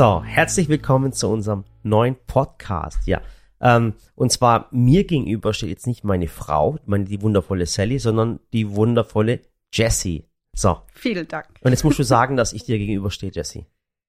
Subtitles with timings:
[0.00, 3.06] So, herzlich willkommen zu unserem neuen Podcast.
[3.06, 3.20] Ja,
[3.60, 8.40] ähm, und zwar mir gegenüber steht jetzt nicht meine Frau, meine die wundervolle Sally, sondern
[8.54, 9.40] die wundervolle
[9.74, 10.24] Jessie.
[10.56, 10.78] So.
[10.94, 11.48] Vielen Dank.
[11.60, 13.66] Und jetzt musst du sagen, dass ich dir gegenüberstehe, Jessie.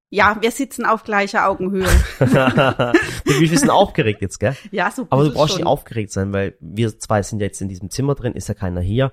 [0.10, 1.90] Ja, wir sitzen auf gleicher Augenhöhe.
[2.20, 2.94] ein
[3.26, 4.56] bisschen aufgeregt jetzt, gell?
[4.72, 7.68] Ja, so Aber du brauchst nicht aufgeregt sein, weil wir zwei sind ja jetzt in
[7.68, 9.12] diesem Zimmer drin, ist ja keiner hier.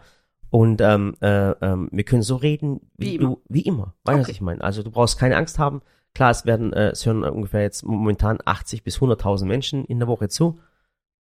[0.49, 3.39] Und ähm, äh, ähm, wir können so reden, wie, wie du, immer.
[3.49, 3.95] wie immer.
[4.05, 4.21] Weißt du, okay.
[4.21, 4.63] was ich meine?
[4.63, 5.83] Also du brauchst keine Angst haben.
[6.15, 10.09] Klar, es werden, äh, es hören ungefähr jetzt momentan 80 bis 100.000 Menschen in der
[10.09, 10.61] Woche zu.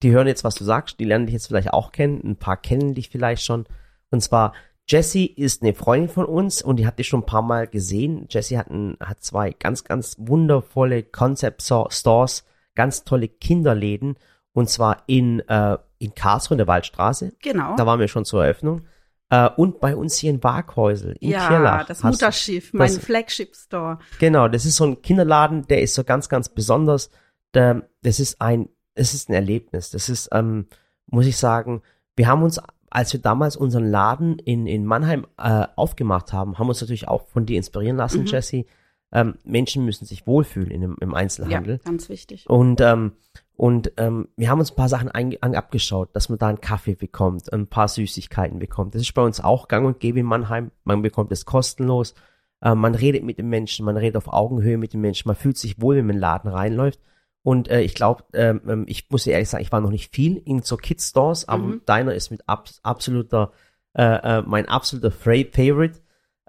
[0.03, 2.57] Die hören jetzt, was du sagst, die lernen dich jetzt vielleicht auch kennen, ein paar
[2.57, 3.65] kennen dich vielleicht schon.
[4.11, 4.53] Und zwar,
[4.87, 8.27] Jessie ist eine Freundin von uns und die habt ihr schon ein paar Mal gesehen.
[8.29, 14.17] Jessie hat, ein, hat zwei ganz, ganz wundervolle Concept Stores, ganz tolle Kinderläden
[14.53, 17.33] und zwar in, äh, in Karlsruhe in der Waldstraße.
[17.41, 17.75] Genau.
[17.75, 18.83] Da waren wir schon zur Eröffnung.
[19.29, 21.85] Äh, und bei uns hier in Waghäusel, in ja, Kirlach.
[21.85, 23.99] das Mutterschiff, mein Flagship-Store.
[24.19, 27.09] Genau, das ist so ein Kinderladen, der ist so ganz, ganz besonders.
[27.53, 29.89] Der, das ist ein, es ist ein Erlebnis.
[29.91, 30.67] Das ist, ähm,
[31.07, 31.81] muss ich sagen,
[32.15, 36.69] wir haben uns, als wir damals unseren Laden in, in Mannheim äh, aufgemacht haben, haben
[36.69, 38.27] uns natürlich auch von dir inspirieren lassen, mhm.
[38.27, 38.65] Jesse.
[39.11, 41.75] Ähm, Menschen müssen sich wohlfühlen in, im Einzelhandel.
[41.75, 42.49] Ja, ganz wichtig.
[42.49, 43.13] Und ähm,
[43.57, 47.51] und ähm, wir haben uns ein paar Sachen abgeschaut, dass man da einen Kaffee bekommt,
[47.51, 48.93] ein paar Süßigkeiten bekommt.
[48.93, 50.69] Das ist bei uns auch gang und gäbe in Mannheim.
[50.83, 52.13] Man bekommt es kostenlos.
[52.61, 55.57] Äh, man redet mit den Menschen, man redet auf Augenhöhe mit den Menschen, man fühlt
[55.57, 56.99] sich wohl, wenn man in den Laden reinläuft.
[57.41, 60.37] Und äh, ich glaube, ähm, ähm, ich muss ehrlich sagen, ich war noch nicht viel
[60.37, 61.81] in so Kids Stores, aber mhm.
[61.85, 63.53] deiner ist mit ab, absoluter,
[63.93, 65.99] äh, äh, mein absoluter Favorite.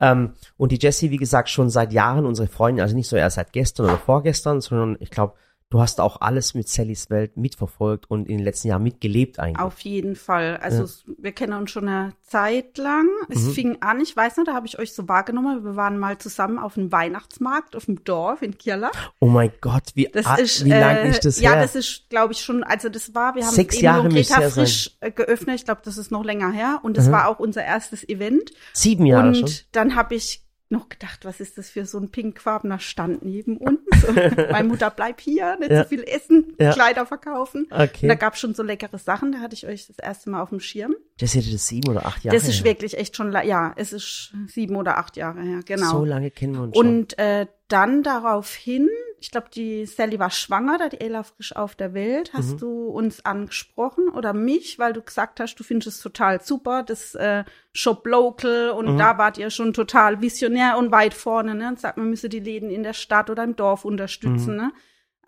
[0.00, 3.36] Ähm, und die Jessie, wie gesagt, schon seit Jahren unsere Freundin, also nicht so erst
[3.36, 5.34] seit gestern oder vorgestern, sondern ich glaube,
[5.70, 9.64] du hast auch alles mit Sallys Welt mitverfolgt und in den letzten Jahren mitgelebt eigentlich.
[9.64, 10.56] Auf jeden Fall.
[10.58, 11.14] Also ja.
[11.18, 13.06] wir kennen uns schon eine Zeit lang.
[13.28, 13.50] Es mhm.
[13.52, 15.64] fing an, ich weiß nicht, da habe ich euch so wahrgenommen.
[15.64, 18.92] Wir waren mal zusammen auf einem Weihnachtsmarkt auf dem Dorf in Kirlach.
[19.20, 21.58] Oh mein Gott, wie, das ist, wie lang äh, ist das ja, her?
[21.58, 24.96] Ja, das ist, glaube ich, schon, also das war, wir haben Sechs Jahre Greta frisch
[25.00, 25.10] sein.
[25.10, 25.56] Äh, geöffnet.
[25.56, 26.80] Ich glaube, das ist noch länger her.
[26.82, 27.12] Und das mhm.
[27.12, 28.52] war auch unser erstes Event.
[28.72, 29.44] Sieben Jahre und schon.
[29.44, 33.56] Und dann habe ich noch gedacht, was ist das für so ein pinkfarbener Stand neben
[33.56, 33.80] uns?
[34.50, 35.82] Meine Mutter, bleib hier, nicht ja.
[35.82, 36.72] so viel essen, ja.
[36.72, 37.66] Kleider verkaufen.
[37.70, 38.02] Okay.
[38.02, 40.42] Und da gab es schon so leckere Sachen, da hatte ich euch das erste Mal
[40.42, 40.94] auf dem Schirm.
[41.18, 42.64] Das hätte das sieben oder acht Jahre Das ist her.
[42.64, 45.90] wirklich echt schon, ja, es ist sieben oder acht Jahre her, genau.
[45.90, 46.86] So lange kennen wir uns schon.
[46.86, 48.88] Und äh, dann daraufhin
[49.20, 52.32] ich glaube, die Sally war schwanger, da die Ella frisch auf der Welt.
[52.32, 52.58] Hast mhm.
[52.58, 57.14] du uns angesprochen oder mich, weil du gesagt hast, du findest es total super, das
[57.14, 58.98] äh, Shop Local und mhm.
[58.98, 61.68] da wart ihr schon total visionär und weit vorne, ne?
[61.68, 64.60] Und sagt, man müsse die Läden in der Stadt oder im Dorf unterstützen, mhm.
[64.60, 64.72] ne?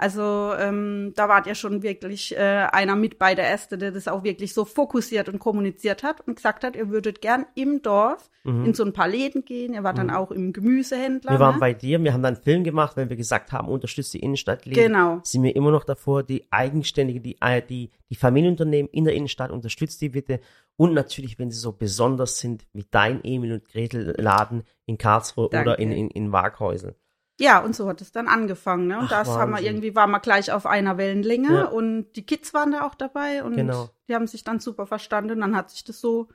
[0.01, 4.09] Also ähm, da wart ihr schon wirklich äh, einer mit bei der Erste, der das
[4.09, 8.31] auch wirklich so fokussiert und kommuniziert hat und gesagt hat, ihr würdet gern im Dorf
[8.45, 8.65] mhm.
[8.65, 9.75] in so ein paar Läden gehen.
[9.75, 10.09] Ihr wart mhm.
[10.09, 11.33] dann auch im Gemüsehändler.
[11.33, 11.61] Wir waren ne?
[11.61, 14.85] bei dir, wir haben dann einen Film gemacht, weil wir gesagt haben, unterstützt die Innenstadtläden.
[14.85, 15.21] Genau.
[15.23, 19.51] Sind wir immer noch davor, die eigenständige, die, äh, die, die Familienunternehmen in der Innenstadt,
[19.51, 20.41] unterstützt die bitte.
[20.79, 25.51] Und natürlich, wenn sie so besonders sind wie dein Emil und Gretel Laden in Karlsruhe
[25.51, 25.73] Danke.
[25.73, 26.95] oder in, in, in Waghäusel.
[27.41, 28.87] Ja, und so hat es dann angefangen.
[28.87, 28.99] Ne?
[28.99, 29.41] Und Ach, das Wahnsinn.
[29.41, 31.65] haben wir irgendwie, waren wir gleich auf einer Wellenlänge ja.
[31.65, 33.89] und die Kids waren da auch dabei und genau.
[34.09, 35.33] die haben sich dann super verstanden.
[35.33, 36.29] Und dann hat sich das so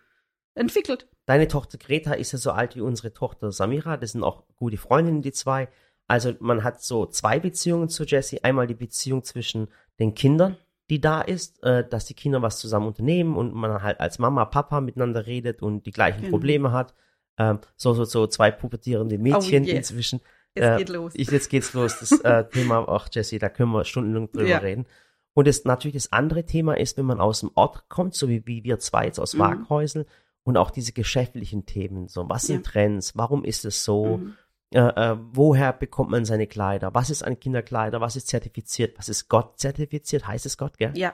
[0.55, 1.07] entwickelt.
[1.27, 3.97] Deine Tochter Greta ist ja so alt wie unsere Tochter Samira.
[3.97, 5.69] Das sind auch gute Freundinnen, die zwei.
[6.07, 8.43] Also man hat so zwei Beziehungen zu Jessie.
[8.43, 9.67] Einmal die Beziehung zwischen
[9.99, 10.57] den Kindern,
[10.89, 14.45] die da ist, äh, dass die Kinder was zusammen unternehmen und man halt als Mama,
[14.45, 16.31] Papa miteinander redet und die gleichen genau.
[16.31, 16.93] Probleme hat.
[17.37, 19.77] Ähm, so, so, so zwei pubertierende Mädchen oh, yeah.
[19.77, 20.21] inzwischen.
[20.55, 21.13] Es äh, geht los.
[21.15, 21.99] Ich, jetzt geht's los.
[21.99, 24.57] Das äh, Thema, ach Jesse, da können wir stundenlang drüber ja.
[24.57, 24.85] reden.
[25.33, 28.47] Und das natürlich das andere Thema ist, wenn man aus dem Ort kommt, so wie,
[28.47, 29.39] wie wir zwei jetzt aus mhm.
[29.39, 30.05] Waghäusel,
[30.45, 32.71] und auch diese geschäftlichen Themen, so was sind ja.
[32.71, 34.35] Trends, warum ist es so, mhm.
[34.71, 39.09] äh, äh, woher bekommt man seine Kleider, was ist ein Kinderkleider, was ist zertifiziert, was
[39.09, 40.93] ist Gott zertifiziert, heißt es Gott, gell?
[40.95, 41.13] Ja.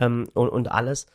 [0.00, 1.06] Ähm, und, und alles.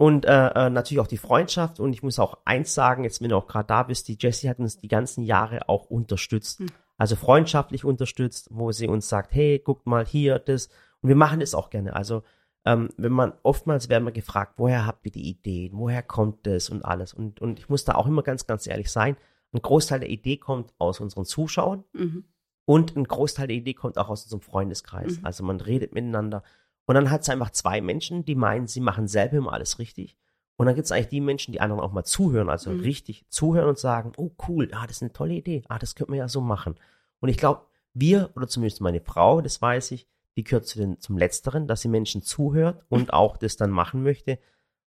[0.00, 1.78] Und äh, äh, natürlich auch die Freundschaft.
[1.78, 4.48] Und ich muss auch eins sagen, jetzt wenn du auch gerade da bist, die Jessie
[4.48, 6.60] hat uns die ganzen Jahre auch unterstützt.
[6.60, 6.68] Mhm
[7.00, 10.66] also freundschaftlich unterstützt, wo sie uns sagt, hey, guckt mal hier, das.
[11.00, 11.96] Und wir machen das auch gerne.
[11.96, 12.22] Also,
[12.66, 16.68] ähm, wenn man, oftmals werden wir gefragt, woher habt ihr die Ideen, woher kommt das
[16.68, 17.14] und alles.
[17.14, 19.16] Und, und ich muss da auch immer ganz, ganz ehrlich sein,
[19.54, 22.24] ein Großteil der Idee kommt aus unseren Zuschauern mhm.
[22.66, 25.20] und ein Großteil der Idee kommt auch aus unserem Freundeskreis.
[25.20, 25.24] Mhm.
[25.24, 26.42] Also man redet miteinander.
[26.90, 30.16] Und dann hat es einfach zwei Menschen, die meinen, sie machen selber immer alles richtig.
[30.56, 32.80] Und dann gibt es eigentlich die Menschen, die anderen auch mal zuhören, also mhm.
[32.80, 36.10] richtig zuhören und sagen, oh cool, ah, das ist eine tolle Idee, ah, das könnte
[36.10, 36.74] man ja so machen.
[37.20, 37.62] Und ich glaube,
[37.94, 41.82] wir, oder zumindest meine Frau, das weiß ich, die gehört zu den, zum Letzteren, dass
[41.82, 44.40] sie Menschen zuhört und auch das dann machen möchte.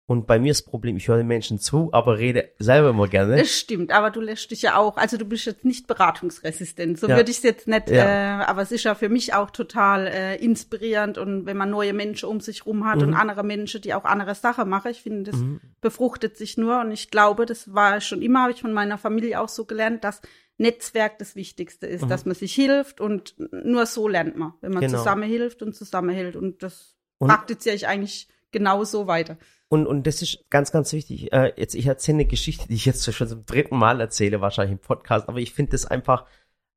[0.07, 3.07] Und bei mir ist das Problem, ich höre den Menschen zu, aber rede selber immer
[3.07, 3.37] gerne.
[3.37, 7.07] Das stimmt, aber du lässt dich ja auch, also du bist jetzt nicht beratungsresistent, so
[7.09, 7.17] Ja.
[7.17, 8.41] würde ich es jetzt nicht, Ja.
[8.41, 11.93] äh, aber es ist ja für mich auch total äh, inspirierend und wenn man neue
[11.93, 13.03] Menschen um sich rum hat Mhm.
[13.09, 15.41] und andere Menschen, die auch andere Sachen machen, ich finde, das
[15.81, 19.41] befruchtet sich nur und ich glaube, das war schon immer, habe ich von meiner Familie
[19.41, 20.21] auch so gelernt, dass
[20.59, 24.83] Netzwerk das Wichtigste ist, dass man sich hilft und nur so lernt man, wenn man
[24.83, 24.89] Mhm.
[24.89, 24.99] Genau.
[24.99, 29.37] zusammen hilft und zusammenhält und das Und- praktiziere ich eigentlich genau so weiter.
[29.69, 31.33] Und, und das ist ganz, ganz wichtig.
[31.33, 34.73] Äh, jetzt, ich erzähle eine Geschichte, die ich jetzt schon zum dritten Mal erzähle, wahrscheinlich
[34.73, 36.27] im Podcast, aber ich finde das einfach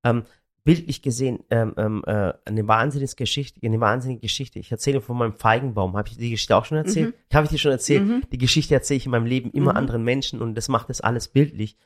[0.05, 0.23] ähm,
[0.63, 4.57] bildlich gesehen ähm, ähm, äh, eine wahnsinnige Geschichte, eine wahnsinnige Geschichte.
[4.59, 5.95] Ich erzähle von meinem Feigenbaum.
[5.97, 7.13] Habe ich die Geschichte auch schon erzählt?
[7.33, 8.31] Habe ich die schon erzählt?
[8.31, 9.77] Die Geschichte erzähle ich in meinem Leben immer Mhm.
[9.77, 11.77] anderen Menschen und das macht das alles bildlich.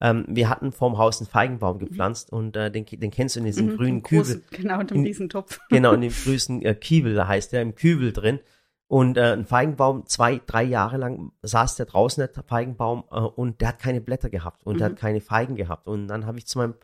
[0.00, 3.46] Ähm, wir hatten vorm Haus einen Feigenbaum gepflanzt und äh, den, den kennst du in
[3.46, 4.22] diesem Mhm, grünen Kübel.
[4.24, 5.58] großen- Genau, in dem In- Riesentopf.
[5.70, 8.38] Genau, in dem größten äh, Kiebel, da heißt der, im Kübel drin.
[8.88, 13.60] Und äh, ein Feigenbaum, zwei, drei Jahre lang saß der draußen, der Feigenbaum, äh, und
[13.60, 14.92] der hat keine Blätter gehabt und der Mhm.
[14.92, 15.86] hat keine Feigen gehabt.
[15.86, 16.74] Und dann habe ich zu meinem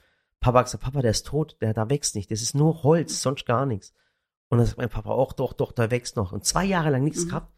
[0.40, 3.46] Papa gesagt, Papa, der ist tot, der da wächst nicht, das ist nur Holz, sonst
[3.46, 3.94] gar nichts.
[4.50, 6.32] Und dann sagt mein Papa, auch doch, doch, der wächst noch.
[6.32, 7.28] Und zwei Jahre lang nichts Mhm.
[7.30, 7.52] gehabt.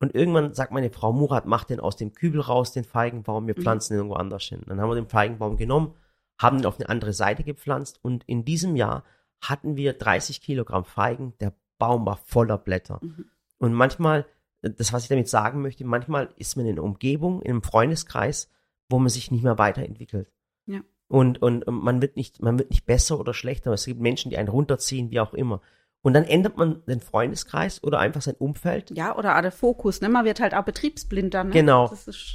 [0.00, 3.54] Und irgendwann sagt meine Frau Murat, mach den aus dem Kübel raus, den Feigenbaum, wir
[3.56, 3.62] Mhm.
[3.62, 4.62] pflanzen den irgendwo anders hin.
[4.66, 5.94] Dann haben wir den Feigenbaum genommen,
[6.40, 9.04] haben ihn auf eine andere Seite gepflanzt und in diesem Jahr
[9.40, 12.98] hatten wir 30 Kilogramm Feigen, der Baum war voller Blätter.
[13.00, 13.26] Mhm.
[13.62, 14.26] Und manchmal,
[14.60, 18.50] das was ich damit sagen möchte, manchmal ist man in einer Umgebung, in einem Freundeskreis,
[18.88, 20.32] wo man sich nicht mehr weiterentwickelt.
[20.66, 20.80] Ja.
[21.06, 23.72] Und, und man wird nicht, man wird nicht besser oder schlechter.
[23.72, 25.60] Es gibt Menschen, die einen runterziehen, wie auch immer.
[26.04, 28.90] Und dann ändert man den Freundeskreis oder einfach sein Umfeld.
[28.96, 30.08] Ja, oder auch der Fokus, ne?
[30.08, 31.52] Man wird halt auch betriebsblind dann, ne?
[31.52, 31.92] Genau.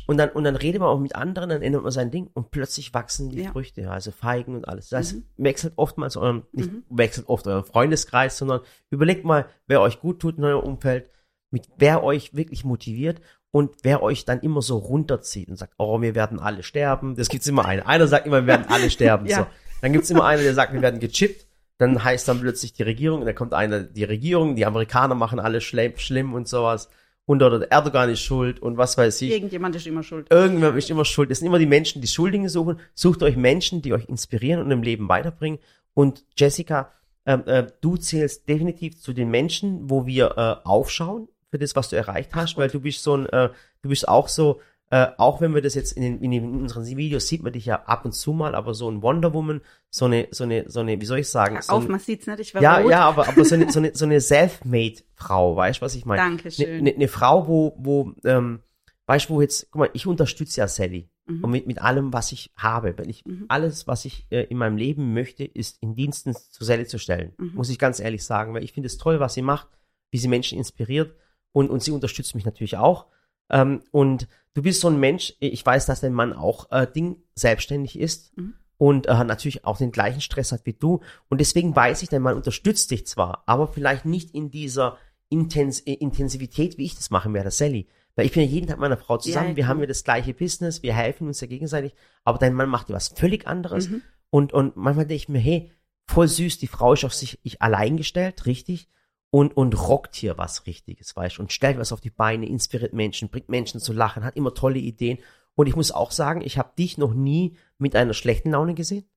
[0.07, 2.51] Und dann, und dann redet man auch mit anderen, dann ändert man sein Ding und
[2.51, 3.51] plötzlich wachsen die Ja.
[3.51, 4.87] Früchte, also Feigen und alles.
[4.87, 5.23] Das heißt, Mhm.
[5.35, 6.83] wechselt oftmals euren, nicht Mhm.
[6.89, 11.11] wechselt oft euren Freundeskreis, sondern überlegt mal, wer euch gut tut in eurem Umfeld,
[11.51, 13.21] mit wer euch wirklich motiviert
[13.51, 17.15] und wer euch dann immer so runterzieht und sagt, oh, wir werden alle sterben.
[17.15, 17.81] Das gibt's immer einen.
[17.81, 19.25] Einer sagt immer, wir werden alle sterben.
[19.27, 19.39] Ja.
[19.39, 19.47] so.
[19.81, 21.47] Dann gibt's immer einen, der sagt, wir werden gechippt.
[21.77, 25.39] Dann heißt dann plötzlich die Regierung, und dann kommt einer, die Regierung, die Amerikaner machen
[25.39, 26.89] alles schlimm, schlimm und sowas.
[27.25, 29.31] Und oder der Erdogan ist schuld und was weiß ich.
[29.31, 30.27] irgendjemand ist immer schuld.
[30.31, 31.29] Irgendwer ist immer schuld.
[31.29, 32.79] Es sind immer die Menschen, die Schuldigen suchen.
[32.95, 35.59] Sucht euch Menschen, die euch inspirieren und im Leben weiterbringen.
[35.93, 36.93] Und Jessica,
[37.25, 41.89] ähm, äh, du zählst definitiv zu den Menschen, wo wir äh, aufschauen für das, was
[41.89, 43.49] du erreicht hast, weil du bist so ein, äh,
[43.81, 44.59] du bist auch so,
[44.89, 47.51] äh, auch wenn wir das jetzt in, den, in, den, in unseren Videos sieht man
[47.51, 50.69] dich ja ab und zu mal, aber so ein Wonder Woman, so eine, so eine,
[50.69, 51.59] so eine, wie soll ich sagen?
[51.61, 52.91] so Auf, ein, man sieht's nicht, ich war ja, rot.
[52.91, 56.21] ja, aber, aber so eine, so eine, so eine Self-Made-Frau, weißt du, was ich meine?
[56.21, 56.67] Dankeschön.
[56.67, 58.59] Eine ne, ne Frau, wo, wo, ähm,
[59.07, 61.09] weißt du, wo jetzt, guck mal, ich unterstütze ja Sally.
[61.25, 61.43] Mhm.
[61.43, 62.97] Und mit, mit allem, was ich habe.
[62.97, 63.45] Wenn ich, Mhm.
[63.49, 67.33] alles, was ich äh, in meinem Leben möchte, ist in Diensten zu Sally zu stellen.
[67.37, 67.51] Mhm.
[67.55, 69.67] Muss ich ganz ehrlich sagen, weil ich finde es toll, was sie macht,
[70.11, 71.13] wie sie Menschen inspiriert
[71.57, 73.07] und, und sie unterstützt mich natürlich auch.
[73.49, 77.23] Ähm, und du bist so ein Mensch, ich weiß, dass dein Mann auch äh, Ding
[77.33, 78.53] selbstständig ist Mhm.
[78.77, 81.01] und äh, natürlich auch den gleichen Stress hat wie du.
[81.29, 84.97] Und deswegen weiß ich, dein Mann unterstützt dich zwar, aber vielleicht nicht in dieser
[85.29, 87.87] Intens äh, Intensivität, wie ich das machen werde, Sally.
[88.15, 90.03] Weil ich bin ja jeden Tag mit meiner Frau zusammen, Ja, wir haben ja das
[90.03, 93.89] gleiche Business, wir helfen uns ja gegenseitig, aber dein Mann macht ja was völlig anderes.
[93.89, 94.03] Mhm.
[94.29, 95.71] Und, und manchmal denke ich mir, hey,
[96.05, 98.89] voll süß, die Frau ist auf sich ich allein gestellt, richtig,
[99.29, 102.93] und, und rockt hier was Richtiges, weißt du, und stellt was auf die Beine, inspiriert
[102.93, 105.19] Menschen, bringt Menschen zu lachen, hat immer tolle Ideen.
[105.55, 109.09] Und ich muss auch sagen, ich habe dich noch nie mit einer schlechten Laune gesehen.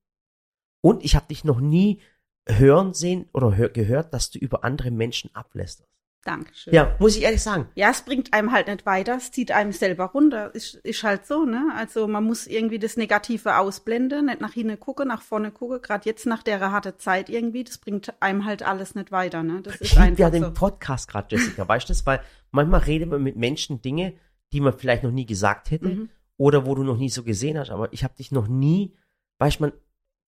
[0.80, 2.00] Und ich habe dich noch nie
[2.48, 5.86] hören sehen oder hör, gehört, dass du über andere Menschen ablässt.
[6.22, 6.74] Dankeschön.
[6.74, 7.68] Ja, muss ich ehrlich sagen.
[7.74, 10.54] Ja, es bringt einem halt nicht weiter, es zieht einem selber runter.
[10.54, 11.72] Ist, ist halt so, ne?
[11.74, 15.80] Also man muss irgendwie das Negative ausblenden, nicht nach hinten gucken, nach vorne gucken.
[15.80, 19.62] Gerade jetzt nach der harte Zeit irgendwie, das bringt einem halt alles nicht weiter, ne?
[19.62, 20.52] Das ist liebe ja einfach den so.
[20.52, 22.04] Podcast gerade, Jessica, weißt du das?
[22.04, 24.12] Weil manchmal redet man mit Menschen Dinge,
[24.52, 26.10] die man vielleicht noch nie gesagt hätte Mhm.
[26.36, 27.70] oder wo du noch nie so gesehen hast.
[27.70, 28.94] Aber ich habe dich noch nie,
[29.38, 29.72] weißt du, man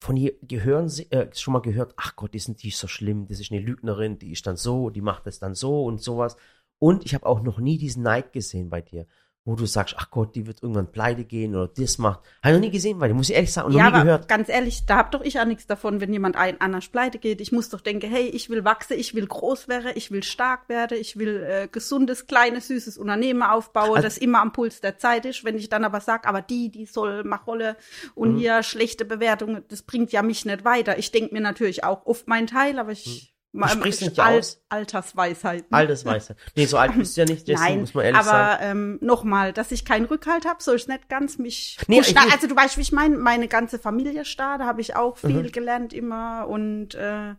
[0.02, 2.88] von ihr gehören, sie- äh, schon mal gehört, ach Gott, die, sind, die ist so
[2.88, 6.02] schlimm, das ist eine Lügnerin, die ist dann so, die macht das dann so und
[6.02, 6.36] sowas.
[6.80, 9.06] Und ich habe auch noch nie diesen Neid gesehen bei dir,
[9.44, 12.20] wo du sagst, ach Gott, die wird irgendwann pleite gehen oder das macht.
[12.42, 13.96] Habe ich noch nie gesehen bei dir, muss ich ehrlich sagen, und Ja, noch nie
[13.96, 14.28] aber gehört.
[14.28, 17.40] ganz ehrlich, da hab doch ich auch nichts davon, wenn jemand ein anders pleite geht.
[17.40, 20.68] Ich muss doch denken, hey, ich will wachsen, ich will groß werden, ich will stark
[20.68, 24.98] werden, ich will äh, gesundes, kleines, süßes Unternehmen aufbauen, Also- das immer am Puls der
[24.98, 25.44] Zeit ist.
[25.44, 27.76] Wenn ich dann aber sag, aber die, die soll mach Rolle
[28.14, 28.38] und Mhm.
[28.38, 30.98] hier schlechte Bewertungen, das bringt ja mich nicht weiter.
[30.98, 33.68] Ich denk mir natürlich auch oft meinen Teil, aber ich Mhm.
[33.68, 34.62] sprichst ich- nicht aus.
[34.68, 35.70] Altersweisheit.
[35.70, 35.76] ne?
[35.76, 36.36] Altersweise.
[36.56, 38.62] Nee, so alt bist du ja nicht, Jessie, Nein, muss man ehrlich aber sagen.
[38.64, 41.78] ähm, nochmal, dass ich keinen Rückhalt habe, so ist nicht ganz mich.
[41.86, 44.96] Nee, ich also du weißt, wie ich meine, meine ganze Familie ist da, habe ich
[44.96, 45.52] auch viel Mhm.
[45.52, 47.34] gelernt immer und äh,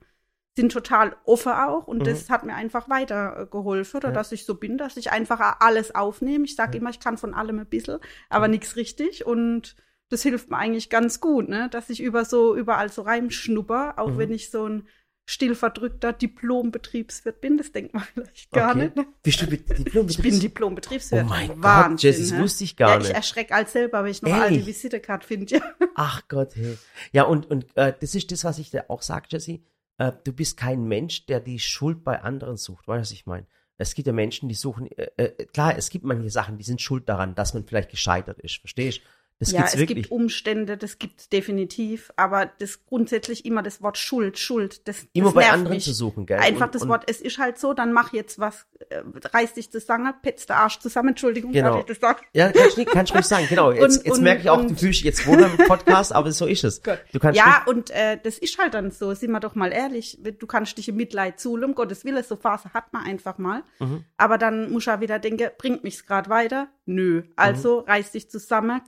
[0.55, 2.03] sind total offen auch und mhm.
[2.03, 4.13] das hat mir einfach weitergeholfen, oder ja.
[4.13, 6.45] dass ich so bin, dass ich einfach alles aufnehme.
[6.45, 6.81] Ich sage ja.
[6.81, 7.97] immer, ich kann von allem ein bisschen,
[8.29, 9.75] aber nichts richtig und
[10.09, 11.69] das hilft mir eigentlich ganz gut, ne?
[11.71, 14.17] dass ich über so überall so reinschnupper, auch mhm.
[14.19, 14.87] wenn ich so ein
[15.25, 17.57] stillverdrückter Diplom-Betriebswirt bin.
[17.57, 18.85] Das denkt man vielleicht gar okay.
[18.85, 18.95] nicht.
[18.95, 19.05] Ne?
[19.21, 21.25] Bist du Diplom Ich bin Diplom-Betriebswirt.
[21.25, 23.09] Oh mein Wahnsinn, Gott, Jess, das wusste ich gar ja, nicht.
[23.09, 24.39] Ich erschrecke als selber, wenn ich noch Ey.
[24.39, 25.55] alte Visitekarte finde.
[25.55, 25.61] Ja.
[25.95, 26.77] Ach Gott, hey.
[27.11, 29.59] Ja, und, und äh, das ist das, was ich dir auch sage, Jesse.
[29.97, 32.87] Äh, du bist kein Mensch, der die Schuld bei anderen sucht.
[32.87, 33.45] Weißt du, was ich meine?
[33.77, 36.81] Es gibt ja Menschen, die suchen, äh, äh, klar, es gibt manche Sachen, die sind
[36.81, 39.03] schuld daran, dass man vielleicht gescheitert ist, verstehst du?
[39.43, 40.03] Das ja, es wirklich.
[40.03, 45.25] gibt Umstände, das gibt definitiv, aber das grundsätzlich immer das Wort Schuld, Schuld, das immer
[45.25, 45.83] das bei anderen mich.
[45.83, 46.39] zu suchen, gell?
[46.39, 49.01] Einfach und, das und Wort, es ist halt so, dann mach jetzt was, äh,
[49.33, 51.79] reiß dich zusammen, petz der Arsch zusammen, Entschuldigung, genau.
[51.79, 52.21] ich das sagen?
[52.33, 53.71] Ja, kannst du kann ruhig sagen, genau.
[53.83, 56.63] Jetzt, und, jetzt merke ich auch, du fühlst jetzt wohl im Podcast, aber so ist
[56.63, 56.81] es.
[57.11, 60.19] Du kannst ja, und äh, das ist halt dann so, sind wir doch mal ehrlich,
[60.21, 63.63] du kannst dich im Mitleid zuhlen, um Gottes Willen, so Phase hat man einfach mal,
[63.79, 64.03] mhm.
[64.17, 66.67] aber dann muss er wieder denken, bringt mich's gerade weiter?
[66.85, 67.23] Nö.
[67.35, 67.87] Also mhm.
[67.87, 68.81] reiß dich zusammen,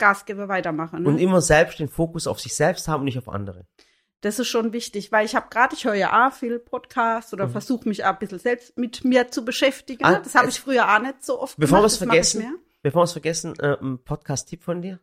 [0.46, 1.04] Gasgeber weitermachen.
[1.04, 1.10] Ne?
[1.10, 3.66] Und immer selbst den Fokus auf sich selbst haben und nicht auf andere.
[4.22, 7.48] Das ist schon wichtig, weil ich habe gerade, ich höre ja auch viel Podcasts oder
[7.48, 7.52] mhm.
[7.52, 10.04] versuche mich auch ein bisschen selbst mit mir zu beschäftigen.
[10.04, 12.00] Ah, das habe ich früher auch nicht so oft bevor gemacht.
[12.00, 15.00] Bevor wir es vergessen, bevor wir es vergessen, äh, ein Podcast-Tipp von dir?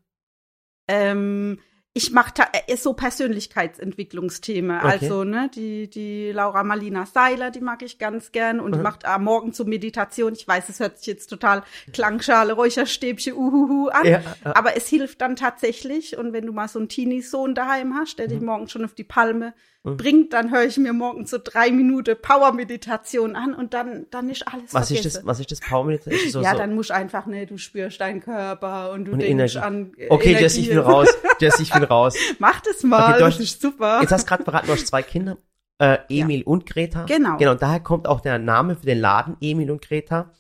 [0.89, 1.61] Ähm,
[1.95, 2.33] ich mache
[2.67, 4.79] äh, so Persönlichkeitsentwicklungsthemen.
[4.79, 4.89] Okay.
[4.89, 8.77] Also, ne, die, die Laura Malina Seiler, die mag ich ganz gern und mhm.
[8.77, 10.33] die macht am Morgen zur Meditation.
[10.33, 14.07] Ich weiß, es hört sich jetzt total Klangschale, Räucherstäbchen, uhuhu an.
[14.07, 14.55] Ja, ja.
[14.55, 16.17] Aber es hilft dann tatsächlich.
[16.17, 18.31] Und wenn du mal so einen Teenie-Sohn daheim hast, der mhm.
[18.31, 19.53] dich morgen schon auf die Palme.
[19.85, 24.47] Bringt, dann höre ich mir morgen so drei Minuten Power-Meditation an und dann, dann ist
[24.47, 25.09] alles was vergessen.
[25.09, 26.31] Ist das, was ist das Power-Meditation?
[26.31, 26.59] So, ja, so.
[26.59, 29.59] dann musst du einfach, ne, du spürst deinen Körper und du und denkst Energie.
[29.59, 31.09] an äh, Okay, Jess, ich will raus.
[31.41, 32.15] Jess, ich will raus.
[32.39, 34.01] Mach das mal, okay, das ist super.
[34.03, 35.37] Jetzt hast du gerade verraten, du hast zwei Kinder,
[35.79, 36.47] äh, Emil ja.
[36.47, 37.05] und Greta.
[37.07, 37.37] Genau.
[37.39, 40.31] Genau, daher kommt auch der Name für den Laden, Emil und Greta.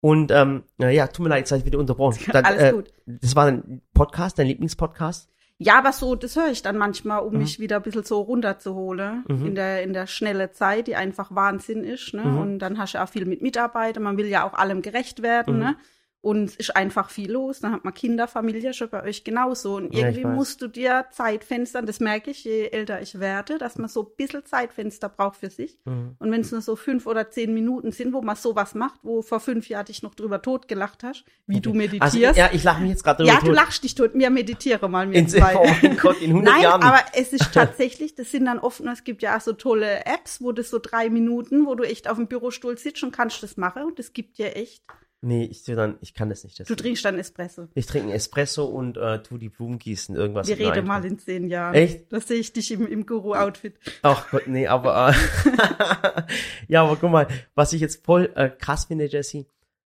[0.00, 2.18] Und ähm, ja, tut mir leid, jetzt habe ich wieder unterbrochen.
[2.32, 2.92] Dann, Alles äh, gut.
[3.06, 5.28] Das war ein Podcast, dein Lieblingspodcast?
[5.60, 7.40] Ja, aber so, das höre ich dann manchmal, um mhm.
[7.40, 9.46] mich wieder ein bisschen so runterzuholen mhm.
[9.46, 12.24] in der, in der schnelle Zeit, die einfach Wahnsinn ist, ne?
[12.24, 12.38] Mhm.
[12.38, 15.54] Und dann hast du auch viel mit Mitarbeitern, man will ja auch allem gerecht werden,
[15.54, 15.60] mhm.
[15.60, 15.76] ne?
[16.20, 17.60] Und es ist einfach viel los.
[17.60, 19.76] Dann hat man Kinder, Familie, schon bei euch genauso.
[19.76, 23.78] Und irgendwie ja, musst du dir Zeitfenster, das merke ich, je älter ich werde, dass
[23.78, 25.78] man so ein bisschen Zeitfenster braucht für sich.
[25.84, 26.16] Mhm.
[26.18, 29.22] Und wenn es nur so fünf oder zehn Minuten sind, wo man sowas macht, wo
[29.22, 31.62] vor fünf Jahren dich noch drüber totgelacht hast, wie okay.
[31.62, 32.16] du meditierst.
[32.16, 34.16] Also, ja, ich lache mich jetzt gerade drüber Ja, du lachst dich tot.
[34.16, 35.56] Mir meditiere mal mit in, zwei.
[35.56, 36.82] Oh mein Gott, in 100 Nein, Jahren.
[36.82, 40.42] aber es ist tatsächlich, das sind dann oft, es gibt ja auch so tolle Apps,
[40.42, 43.56] wo das so drei Minuten, wo du echt auf dem Bürostuhl sitzt und kannst das
[43.56, 43.84] machen.
[43.84, 44.82] Und das gibt dir echt
[45.20, 46.68] Nee, ich dann, ich kann das nicht.
[46.68, 47.66] Du trinkst dann Espresso.
[47.74, 50.46] Ich trinke einen Espresso und äh, tu die Blumen gießen, irgendwas.
[50.46, 51.74] Wir reden mal in zehn Jahren.
[51.74, 52.12] Echt?
[52.12, 53.80] Da sehe ich dich im, im Guru-Outfit.
[54.02, 56.22] Ach Gott, nee, aber äh,
[56.68, 59.46] ja, aber guck mal, was ich jetzt voll äh, krass finde, Jesse,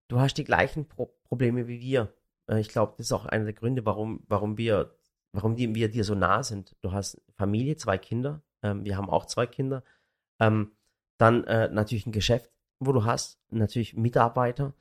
[0.08, 2.14] du hast die gleichen Pro Probleme wie wir.
[2.46, 4.94] Äh, ich glaube, das ist auch einer der Gründe, warum, warum wir,
[5.32, 6.74] warum die, wir dir so nah sind.
[6.80, 9.84] Du hast Familie, zwei Kinder, ähm, wir haben auch zwei Kinder,
[10.40, 10.72] ähm,
[11.18, 14.72] dann äh, natürlich ein Geschäft, wo du hast, natürlich Mitarbeiter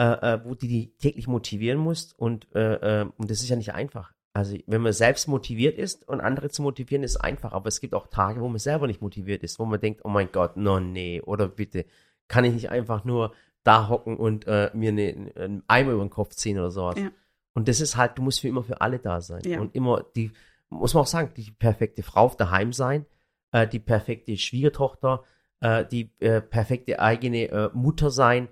[0.00, 3.56] äh, äh, wo du die täglich motivieren musst und, äh, äh, und das ist ja
[3.56, 4.14] nicht einfach.
[4.32, 7.92] Also wenn man selbst motiviert ist und andere zu motivieren, ist einfach, aber es gibt
[7.92, 10.80] auch Tage, wo man selber nicht motiviert ist, wo man denkt, oh mein Gott, no
[10.80, 11.84] nee, oder bitte,
[12.28, 16.08] kann ich nicht einfach nur da hocken und äh, mir eine, einen Eimer über den
[16.08, 16.98] Kopf ziehen oder sowas.
[16.98, 17.10] Ja.
[17.52, 19.42] Und das ist halt, du musst für immer für alle da sein.
[19.44, 19.60] Ja.
[19.60, 20.32] Und immer die,
[20.70, 23.04] muss man auch sagen, die perfekte Frau auf daheim sein,
[23.52, 25.24] äh, die perfekte Schwiegertochter,
[25.60, 28.48] äh, die äh, perfekte eigene Mutter sein,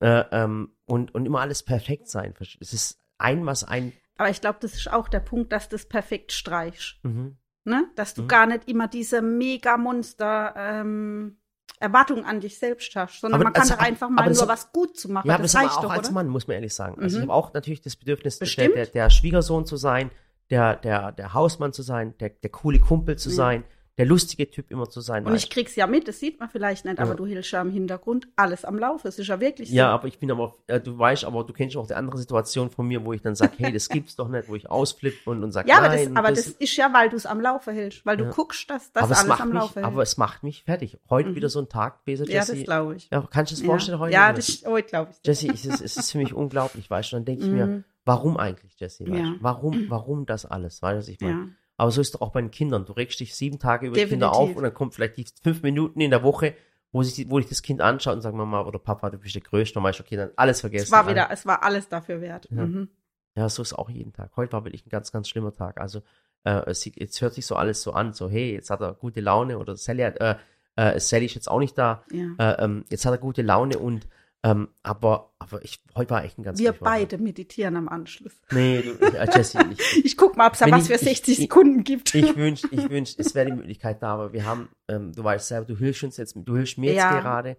[0.00, 2.34] äh, ähm, und, und immer alles perfekt sein.
[2.40, 3.92] Es ist ein, was ein.
[4.16, 6.96] Aber ich glaube, das ist auch der Punkt, dass du das perfekt streichst.
[7.02, 7.36] Mhm.
[7.64, 7.88] Ne?
[7.94, 8.28] Dass du mhm.
[8.28, 11.36] gar nicht immer diese Mega-Monster ähm,
[11.78, 14.98] Erwartungen an dich selbst hast, sondern aber man kann doch einfach mal nur was gut
[14.98, 15.28] zu machen.
[15.28, 16.14] Ja, aber das, das reicht auch doch, als oder?
[16.14, 17.00] Mann, muss man ehrlich sagen.
[17.00, 17.22] Also mhm.
[17.22, 20.10] ich habe auch natürlich das Bedürfnis, der, der, der, Schwiegersohn zu sein,
[20.50, 23.64] der, der, der Hausmann zu sein, der, der coole Kumpel zu sein,
[23.98, 25.26] der lustige Typ immer zu sein.
[25.26, 27.04] Und ich krieg's ja mit, das sieht man vielleicht nicht, ja.
[27.04, 29.08] aber du hältst ja im Hintergrund alles am Laufe.
[29.08, 29.74] Es ist ja wirklich so.
[29.74, 32.70] Ja, aber ich bin aber, äh, du weißt, aber du kennst auch die andere Situation
[32.70, 35.44] von mir, wo ich dann sage, hey, das gibt's doch nicht, wo ich ausflippe und,
[35.44, 36.14] und sage, ja, aber nein.
[36.14, 38.30] Das, aber das, das ist ja, weil du es am Laufe hältst, weil du ja.
[38.30, 39.86] guckst, dass das alles am Laufe hält.
[39.86, 40.98] Aber es macht mich fertig.
[41.10, 41.34] Heute mhm.
[41.34, 42.52] wieder so ein Tag, Besa, Jesse.
[42.52, 43.08] Ja, das glaube ich.
[43.10, 44.04] Ja, kannst du das vorstellen ja.
[44.04, 44.12] heute?
[44.14, 45.26] Ja, das, heute glaube ich.
[45.26, 47.84] Jesse, es ist, es ist für mich unglaublich, weißt du, dann denke ich mir, mhm.
[48.04, 49.04] warum eigentlich, Jesse?
[49.08, 49.34] Ja.
[49.40, 50.80] Warum, warum das alles?
[50.80, 51.54] Weißt du, ich meine?
[51.80, 52.84] Aber so ist es auch bei den Kindern.
[52.84, 54.08] Du regst dich sieben Tage über Definitiv.
[54.10, 56.54] die Kinder auf und dann kommt vielleicht die fünf Minuten in der Woche,
[56.92, 59.40] wo, sich, wo ich das Kind anschaue und sage, Mama oder Papa, du bist der
[59.40, 59.78] Größte.
[59.78, 60.84] Und weißt, okay, dann alles vergessen.
[60.84, 62.48] Es war wieder, es war alles dafür wert.
[62.50, 62.66] Ja.
[62.66, 62.88] Mhm.
[63.34, 64.32] ja, so ist auch jeden Tag.
[64.36, 65.80] Heute war wirklich ein ganz, ganz schlimmer Tag.
[65.80, 66.02] Also,
[66.44, 69.22] äh, es, jetzt hört sich so alles so an, so, hey, jetzt hat er gute
[69.22, 70.36] Laune oder Sally hat, äh,
[70.76, 72.04] Äh, Sally ist jetzt auch nicht da.
[72.12, 72.26] Ja.
[72.38, 74.06] Äh, ähm, jetzt hat er gute Laune und
[74.42, 78.32] ähm, aber, aber ich, heute war echt ein ganz Wir beide meditieren am Anschluss.
[78.50, 81.32] Nee, du, äh, Jessie, ich, Ich guck mal, ob es da was für ich- 60
[81.34, 82.14] ich- Sekunden gibt.
[82.14, 85.48] ich wünsch, ich wünsch, es wäre die Möglichkeit da, aber wir haben, ähm, du weißt
[85.48, 87.12] selber, du hilfst uns jetzt, du hilfst mir Ja.
[87.14, 87.56] jetzt gerade.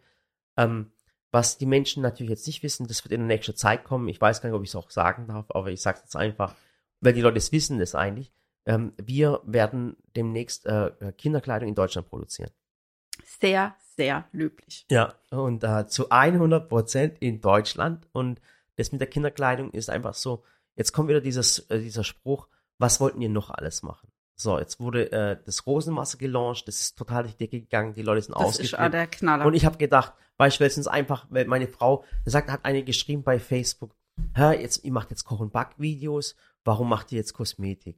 [0.58, 0.92] Ähm,
[1.32, 4.10] was die Menschen natürlich jetzt nicht wissen, das wird in der nächsten Zeit kommen.
[4.10, 6.16] Ich weiß gar nicht, ob ich es auch sagen darf, aber ich sage es jetzt
[6.18, 6.56] einfach,
[7.00, 8.32] weil die Leute es wissen, das eigentlich.
[8.66, 12.52] Ähm, wir werden demnächst äh, Kinderkleidung in Deutschland produzieren.
[13.40, 14.86] Sehr, sehr löblich.
[14.90, 15.14] Ja.
[15.30, 18.08] Und äh, zu 100 Prozent in Deutschland.
[18.12, 18.42] Und
[18.78, 20.44] das mit der Kinderkleidung ist einfach so,
[20.76, 22.48] jetzt kommt wieder dieses, äh, dieser Spruch,
[22.78, 24.12] was wollten ihr noch alles machen?
[24.36, 28.02] So, jetzt wurde äh, das Rosenwasser gelauncht, das ist total durch die Decke gegangen, die
[28.02, 28.58] Leute sind Das
[28.90, 29.46] der Knaller.
[29.46, 33.96] Und ich habe gedacht, beispielsweise einfach, weil meine Frau, sagt, hat eine geschrieben bei Facebook,
[34.36, 37.98] hä, jetzt, ihr macht jetzt Koch- und Backvideos, warum macht ihr jetzt Kosmetik?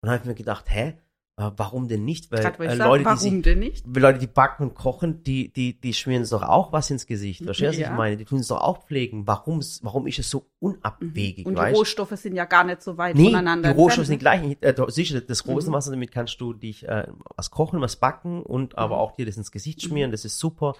[0.00, 0.98] Und dann habe ich mir gedacht, hä,
[1.36, 2.30] äh, warum denn nicht?
[2.30, 3.84] Weil äh, sag, Leute, die warum sich, denn nicht?
[3.86, 7.42] Leute, die backen und kochen, die, die, die schmieren es doch auch was ins Gesicht.
[7.44, 7.90] Verstehst du, was Ja.
[7.90, 8.16] ich meine?
[8.16, 9.26] Die tun es doch auch pflegen.
[9.26, 11.46] Warum, warum ist es so unabwegig, Mhm.
[11.50, 11.76] Und die weißt?
[11.76, 14.56] Rohstoffe sind ja gar nicht so weit Nee, voneinander die Rohstoffe sind die gleichen.
[14.62, 15.52] Äh, sicher, das Mhm.
[15.52, 19.00] Rosenwasser, damit kannst du dich äh, was kochen, was backen und aber Mhm.
[19.00, 20.74] auch dir das ins Gesicht schmieren, das ist super.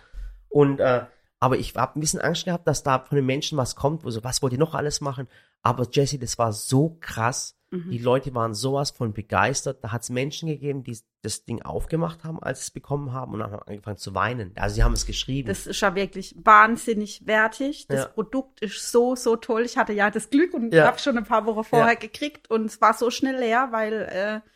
[0.49, 1.03] Und äh,
[1.41, 4.11] aber ich habe ein bisschen Angst gehabt, dass da von den Menschen was kommt, wo
[4.11, 5.27] so, was wollt ihr noch alles machen?
[5.63, 7.57] Aber Jesse, das war so krass.
[7.75, 7.91] Mhm.
[7.91, 9.83] Die Leute waren sowas von begeistert.
[9.83, 13.33] Da hat es Menschen gegeben, die das Ding aufgemacht haben, als sie es bekommen haben
[13.33, 14.53] und dann haben angefangen zu weinen.
[14.57, 15.49] Also sie haben es geschrieben.
[15.49, 17.87] Das ist ja wirklich wahnsinnig wertig.
[17.89, 18.07] Das Ja.
[18.09, 19.63] Produkt ist so, so toll.
[19.63, 20.87] Ich hatte ja das Glück und Ja.
[20.87, 23.93] habe schon ein paar Wochen vorher gekriegt und es war so schnell leer, weil
[24.45, 24.49] äh,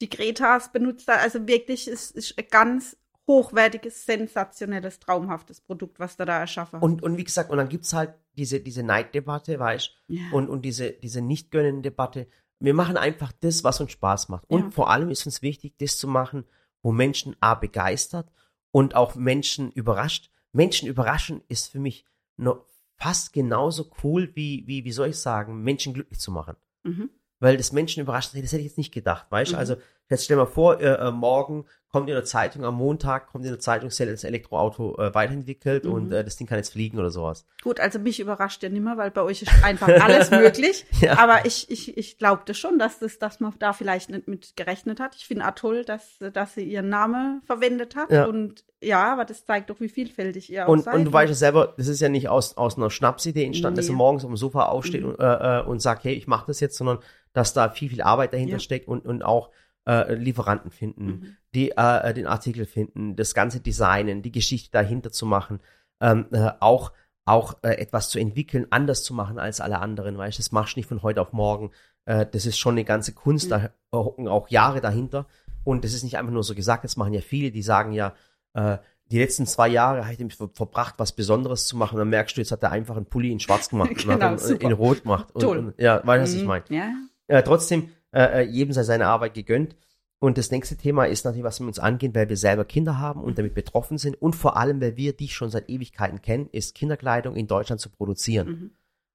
[0.00, 1.20] die Gretas benutzt hat.
[1.22, 2.96] Also wirklich, es ist ein ganz
[3.28, 6.80] hochwertiges, sensationelles, traumhaftes Produkt, was du da erschaffen.
[6.80, 10.20] Und, und wie gesagt, und dann gibt's halt diese, diese Neiddebatte, weißt Ja.
[10.32, 12.28] und, und diese, diese Nicht-Gönnen-Debatte.
[12.58, 14.44] Wir machen einfach das, was uns Spaß macht.
[14.48, 14.70] Und Ja.
[14.70, 16.44] vor allem ist uns wichtig, das zu machen,
[16.82, 18.32] wo Menschen A begeistert
[18.70, 20.30] und auch Menschen überrascht.
[20.52, 22.04] Menschen überraschen ist für mich
[22.36, 22.64] noch
[22.96, 26.56] fast genauso cool wie, wie, wie soll ich sagen, Menschen glücklich zu machen.
[26.82, 27.10] Mhm.
[27.40, 29.56] Weil das Menschen überrascht, das hätte ich jetzt nicht gedacht, weißt du?
[29.56, 29.58] Mhm.
[29.58, 29.76] Also,
[30.08, 33.50] jetzt stell mal vor, äh, äh, morgen kommt in der Zeitung, am Montag kommt in
[33.52, 35.92] der Zeitung, Cell das Elektroauto äh, weiterentwickelt Mhm.
[35.92, 37.46] und äh, das Ding kann jetzt fliegen oder sowas.
[37.62, 40.84] Gut, also mich überrascht ja nimmer, weil bei euch ist einfach alles möglich.
[41.00, 41.18] Ja.
[41.18, 45.00] Aber ich, ich, ich glaubte schon, dass das, dass man da vielleicht nicht mit gerechnet
[45.00, 45.14] hat.
[45.14, 48.10] Ich finde auch toll, dass, dass sie ihren Namen verwendet hat.
[48.12, 48.26] Ja.
[48.26, 50.94] Und ja, aber das zeigt doch, wie vielfältig ihr auch Und, seid.
[50.96, 53.86] und du weißt ja selber, das ist ja nicht aus, aus einer Schnapsidee entstanden, dass
[53.86, 53.94] Nee.
[53.94, 55.10] er morgens auf dem Sofa aufsteht Mhm.
[55.10, 56.98] und, äh, äh, und sagt, hey, ich mache das jetzt, sondern
[57.32, 58.58] dass da viel, viel Arbeit dahinter Ja.
[58.58, 59.50] steckt und, und auch
[59.86, 61.36] äh, Lieferanten finden, Mhm.
[61.54, 65.60] die äh, den Artikel finden, das ganze Designen, die Geschichte dahinter zu machen,
[66.00, 66.92] ähm, äh, auch
[67.28, 70.76] auch äh, etwas zu entwickeln, anders zu machen als alle anderen, weißt du, das machst
[70.76, 71.72] du nicht von heute auf morgen.
[72.04, 73.50] Äh, das ist schon eine ganze Kunst, Mhm.
[73.50, 75.26] da hocken auch Jahre dahinter.
[75.64, 78.14] Und das ist nicht einfach nur so gesagt, das machen ja viele, die sagen ja,
[78.54, 78.78] äh,
[79.10, 81.94] die letzten zwei Jahre habe ich ver verbracht, was Besonderes zu machen.
[81.94, 84.20] Und dann merkst du, jetzt hat er einfach einen Pulli in schwarz gemacht und Genau,
[84.20, 84.66] hat ihn super.
[84.66, 85.26] in rot gemacht.
[85.34, 85.44] Und.
[85.44, 86.46] Und, ja, weißt du, was ich Mhm.
[86.48, 86.64] meine?
[86.68, 86.92] Ja.
[87.26, 89.76] Äh, trotzdem, äh, äh, jedem sei seine Arbeit gegönnt.
[90.18, 93.22] Und das nächste Thema ist natürlich, was wir uns angehen, weil wir selber Kinder haben
[93.22, 96.74] und damit betroffen sind und vor allem, weil wir dich schon seit Ewigkeiten kennen, ist
[96.74, 98.48] Kinderkleidung in Deutschland zu produzieren.
[98.48, 98.70] Mhm.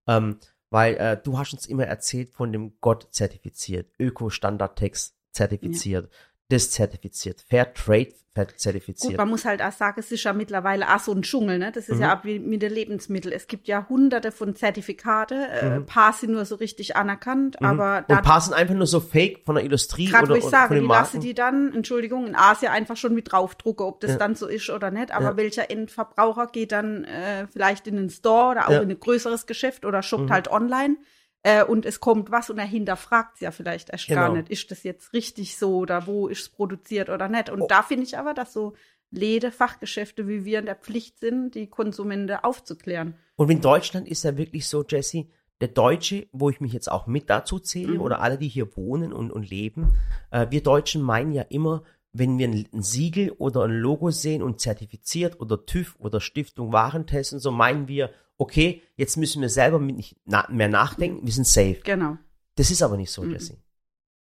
[0.07, 0.37] Ähm,
[0.69, 6.09] weil äh, du hast uns immer erzählt von dem Gott zertifiziert, Öko-Standard-Text zertifiziert,
[6.51, 9.17] das zertifiziert, Fair Trade Gut, zertifiziert.
[9.17, 11.73] man muss halt auch sagen, es ist ja mittlerweile auch so ein Dschungel, ne?
[11.73, 12.01] Das ist Mhm.
[12.03, 13.33] ja ab wie mit den Lebensmitteln.
[13.35, 15.85] Es gibt ja hunderte von Zertifikate, äh, Mhm.
[15.85, 17.67] paar sind nur so richtig anerkannt, Mhm.
[17.67, 20.37] aber da und paar sind einfach nur so fake von der Industrie Gerade oder, wo
[20.37, 21.03] ich oder sage, von den die Marken.
[21.03, 24.17] lassen die dann, Entschuldigung, in Asien einfach schon mit draufdrucken, ob das Ja.
[24.17, 25.11] dann so ist oder nicht.
[25.11, 25.35] Aber Ja.
[25.37, 28.79] welcher Endverbraucher geht dann äh, vielleicht in den Store oder auch Ja.
[28.81, 30.31] in ein größeres Geschäft oder shoppt Mhm.
[30.31, 30.95] halt online
[31.43, 34.39] äh, und es kommt was und er hinterfragt ja vielleicht erst gar Genau.
[34.41, 37.49] nicht, ist das jetzt richtig so oder wo ist es produziert oder nicht.
[37.49, 37.67] Und Oh.
[37.67, 38.73] da finde ich aber, dass so
[39.13, 43.15] Läde, Fachgeschäfte wie wir in der Pflicht sind, die Konsumenten aufzuklären.
[43.35, 45.25] Und in Deutschland ist ja wirklich so, Jesse,
[45.59, 48.01] der Deutsche, wo ich mich jetzt auch mit dazu zähle, Mhm.
[48.01, 49.93] oder alle, die hier wohnen und, und leben,
[50.31, 54.41] äh, wir Deutschen meinen ja immer, wenn wir ein, ein Siegel oder ein Logo sehen
[54.43, 58.09] und zertifiziert oder TÜV oder Stiftung Warentest und so, meinen wir,
[58.41, 60.15] okay, jetzt müssen wir selber nicht
[60.49, 61.79] mehr nachdenken, wir sind safe.
[61.83, 62.17] Genau.
[62.55, 63.33] Das ist aber nicht so, Mhm.
[63.33, 63.57] Jesse.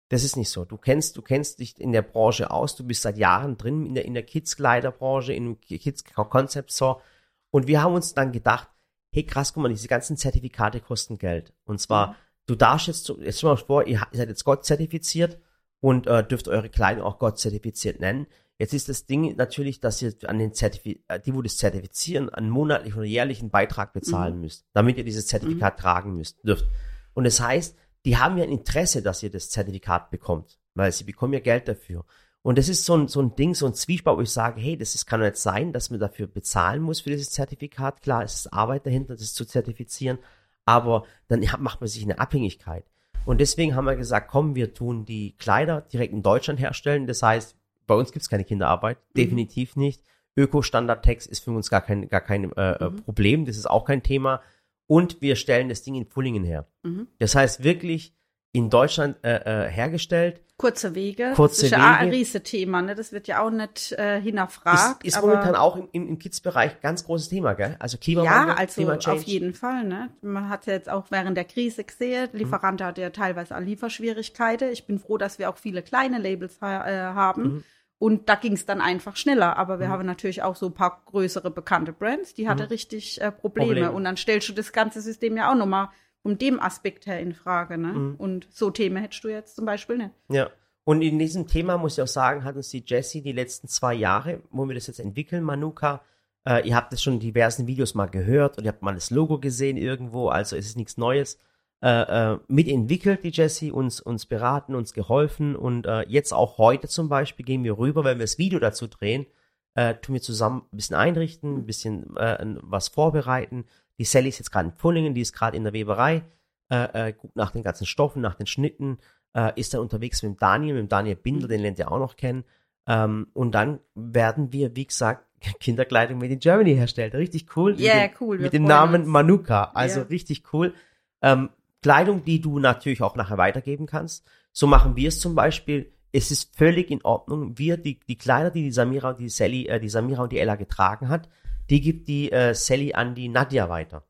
[0.08, 0.64] Das ist nicht so.
[0.64, 3.94] Du kennst, du kennst dich in der Branche aus, du bist seit Jahren drin in
[3.94, 7.02] der, in der Kids-Kleiderbranche, im Kids Concept Store.
[7.50, 8.68] Und wir haben uns dann gedacht,
[9.12, 11.52] hey krass, guck mal, diese ganzen Zertifikate kosten Geld.
[11.66, 12.14] Und zwar, Mhm.
[12.46, 15.38] du darfst jetzt, jetzt stell mal vor, ihr, ihr seid jetzt Gott zertifiziert
[15.80, 18.26] und äh, dürft eure Kleidung auch Gott zertifiziert nennen.
[18.58, 22.28] Jetzt ist das Ding natürlich, dass ihr an den Zertifi äh, die, wo das zertifizieren,
[22.28, 26.66] einen monatlichen oder jährlichen Beitrag bezahlen müsst, damit ihr dieses Zertifikat tragen müsst, dürft.
[27.14, 31.04] Und das heißt, die haben ja ein Interesse, dass ihr das Zertifikat bekommt, weil sie
[31.04, 32.04] bekommen ja Geld dafür.
[32.42, 34.76] Und das ist so ein, so ein Ding, so ein Zwiespalt, wo ich sage, hey,
[34.76, 38.00] das ist, kann doch nicht sein, dass man dafür bezahlen muss für dieses Zertifikat.
[38.02, 40.18] Klar, es ist Arbeit dahinter, das zu zertifizieren,
[40.64, 42.84] aber dann macht man sich eine Abhängigkeit.
[43.24, 47.06] Und deswegen haben wir gesagt, komm, wir tun die Kleider direkt in Deutschland herstellen.
[47.06, 47.57] Das heißt,
[47.88, 49.20] bei uns gibt es keine Kinderarbeit, mhm.
[49.20, 50.04] definitiv nicht.
[50.36, 53.02] Öko-Standard-Text ist für uns gar kein, gar kein äh, äh, mhm.
[53.02, 54.40] Problem, das ist auch kein Thema.
[54.86, 56.68] Und wir stellen das Ding in Pullingen her.
[56.84, 57.08] Mhm.
[57.18, 58.14] Das heißt wirklich
[58.52, 60.40] in Deutschland äh, äh, hergestellt.
[60.56, 61.34] Kurze Wege.
[61.36, 61.82] Kurze das ist Wege.
[61.82, 62.94] ja auch ein Riesenthema, ne?
[62.96, 65.04] Das wird ja auch nicht äh, hinterfragt.
[65.04, 67.76] Ist, ist momentan auch im, im, im Kids-Bereich ganz großes Thema, gell?
[67.78, 70.10] Also Klimawandel, Ja, also auf jeden Fall, ne?
[70.20, 72.38] Man hat ja jetzt auch während der Krise gesehen, mhm.
[72.38, 72.84] Lieferant mhm.
[72.84, 74.70] hat ja teilweise auch Lieferschwierigkeiten.
[74.72, 77.42] Ich bin froh, dass wir auch viele kleine Labels ha äh, haben.
[77.42, 77.64] Mhm.
[78.00, 79.56] Und da ging es dann einfach schneller.
[79.58, 79.92] Aber wir mhm.
[79.92, 82.68] haben natürlich auch so ein paar größere bekannte Brands, die hatte mhm.
[82.70, 83.68] richtig äh, Probleme.
[83.68, 83.92] Probleme.
[83.92, 85.90] Und dann stellst du das ganze System ja auch nochmal
[86.22, 87.78] um dem Aspekt her in Frage.
[87.78, 87.92] Ne?
[87.92, 88.14] Mhm.
[88.16, 90.10] Und so Themen hättest du jetzt zum Beispiel nicht.
[90.28, 90.50] Ja.
[90.84, 93.94] Und in diesem Thema muss ich auch sagen, hat uns die Jessie die letzten zwei
[93.94, 96.02] Jahre, wo wir das jetzt entwickeln, Manuka,
[96.46, 99.10] äh, ihr habt das schon in diversen Videos mal gehört und ihr habt mal das
[99.10, 101.38] Logo gesehen irgendwo, also es ist nichts Neues.
[101.80, 106.88] Äh, äh, mitentwickelt, die Jessie, uns, uns beraten, uns geholfen und äh, jetzt auch heute
[106.88, 109.26] zum Beispiel gehen wir rüber, wenn wir das Video dazu drehen,
[109.74, 113.66] äh, tun wir zusammen ein bisschen einrichten, ein bisschen äh, was vorbereiten.
[113.98, 116.24] Die Sally ist jetzt gerade in Pullingen, die ist gerade in der Weberei,
[116.70, 118.98] äh, äh, guckt nach den ganzen Stoffen, nach den Schnitten,
[119.34, 121.98] äh, ist dann unterwegs mit dem Daniel, mit dem Daniel Binder, den lernt ihr auch
[121.98, 122.44] noch kennen.
[122.86, 125.26] Ähm, und dann werden wir, wie gesagt,
[125.60, 127.14] Kinderkleidung Made in Germany herstellt.
[127.14, 127.78] Richtig cool.
[127.78, 128.38] Ja, yeah, cool.
[128.38, 129.10] Mit dem Namen uns.
[129.10, 129.70] Manuka.
[129.74, 130.08] Also yeah.
[130.08, 130.74] richtig cool.
[131.22, 131.50] Ähm,
[131.82, 134.26] Kleidung, die du natürlich auch nachher weitergeben kannst.
[134.52, 135.92] So machen wir es zum Beispiel.
[136.10, 137.58] Es ist völlig in Ordnung.
[137.58, 140.38] Wir, die, die Kleider, die die Samira und die Sally, äh, die Samira und die
[140.38, 141.28] Ella getragen hat,
[141.70, 144.04] die gibt die äh, Sally an die Nadja weiter.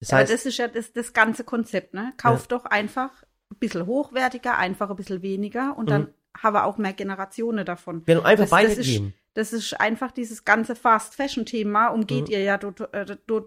[0.00, 2.12] Das ja, heißt, das ist ja das, das ganze Konzept, ne?
[2.16, 2.46] Kauf ja.
[2.48, 3.10] doch einfach
[3.50, 6.42] ein bisschen hochwertiger, einfach ein bisschen weniger und dann mhm.
[6.42, 8.04] haben wir auch mehr Generationen davon.
[8.04, 9.14] Genau, einfach das, beide das geben.
[9.36, 12.32] Das ist einfach dieses ganze Fast-Fashion-Thema, umgeht mhm.
[12.32, 12.54] ihr ja
[12.92, 13.04] äh,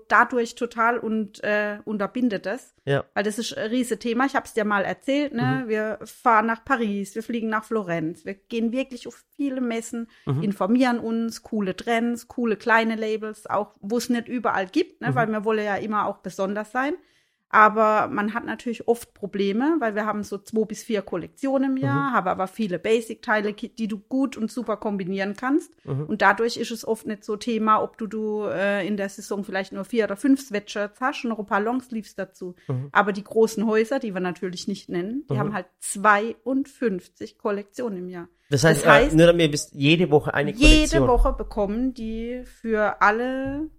[0.07, 2.75] dadurch total und äh, unterbindet es.
[2.85, 3.05] Ja.
[3.15, 4.27] Weil das ist ein riesiges Thema.
[4.27, 5.33] Ich habe es dir mal erzählt.
[5.33, 5.63] Ne?
[5.63, 5.67] Mhm.
[5.67, 10.43] Wir fahren nach Paris, wir fliegen nach Florenz, wir gehen wirklich auf viele Messen, mhm.
[10.43, 15.09] informieren uns, coole Trends, coole kleine Labels, auch wo es nicht überall gibt, ne?
[15.09, 15.15] Mhm.
[15.15, 16.93] weil wir wollen ja immer auch besonders sein.
[17.51, 21.77] Aber man hat natürlich oft Probleme, weil wir haben so zwei bis vier Kollektionen im
[21.77, 22.13] Jahr, mhm.
[22.13, 25.73] haben aber viele Basic-Teile, die du gut und super kombinieren kannst.
[25.83, 26.05] Mhm.
[26.05, 29.43] Und dadurch ist es oft nicht so Thema, ob du, du äh, in der Saison
[29.43, 32.55] vielleicht nur vier oder fünf Sweatshirts hast und noch ein paar Longsleeves dazu.
[32.67, 32.89] Mhm.
[32.91, 35.39] Aber die großen Häuser, die wir natürlich nicht nennen, die mhm.
[35.39, 38.27] haben halt 52 Kollektionen im Jahr.
[38.51, 40.81] Das heißt, das heißt äh, nur damit wisst, jede Woche eine Kollektion.
[40.81, 43.69] Jede Woche bekommen die für alle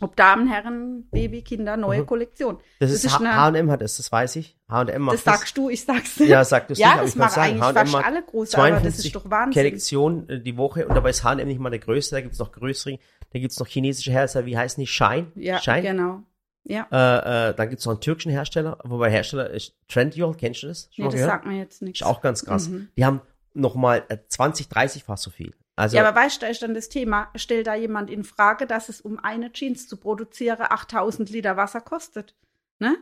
[0.00, 2.06] ob Damen, Herren, Baby, Kinder, neue mhm.
[2.06, 2.58] Kollektion.
[2.78, 4.56] Das, das ist, H&M hat es, das weiß ich.
[4.68, 5.24] H&M macht das.
[5.24, 8.22] Das sagst du, ich sag's Ja, sag du ja, nicht, das machen eigentlich fast alle
[8.22, 9.62] große, aber das ist doch Wahnsinn.
[9.62, 12.52] Kollektion äh, die Woche und dabei ist H&M nicht mal der größte, da gibt's noch
[12.52, 12.98] größere,
[13.32, 14.86] da gibt's noch chinesische Hersteller, wie heißen die?
[14.86, 15.32] Shine?
[15.34, 15.82] Ja, Shine?
[15.82, 16.22] genau.
[16.64, 16.86] Ja.
[16.92, 20.88] Äh, äh, dann gibt's noch einen türkischen Hersteller, wobei Hersteller ist Trendyol, kennst du das?
[20.92, 21.30] Schon nee, das gehört?
[21.30, 22.00] sagt man jetzt nicht.
[22.00, 22.68] Ist auch ganz krass.
[22.68, 22.88] Mhm.
[22.96, 23.20] Die haben
[23.54, 25.54] nochmal 20, 30 fach so viel.
[25.78, 28.66] Also, ja, aber weißt du, da ist dann das Thema, stellt da jemand in Frage,
[28.66, 32.34] dass es um eine Jeans zu produzieren 8000 Liter Wasser kostet?
[32.80, 32.96] Ne?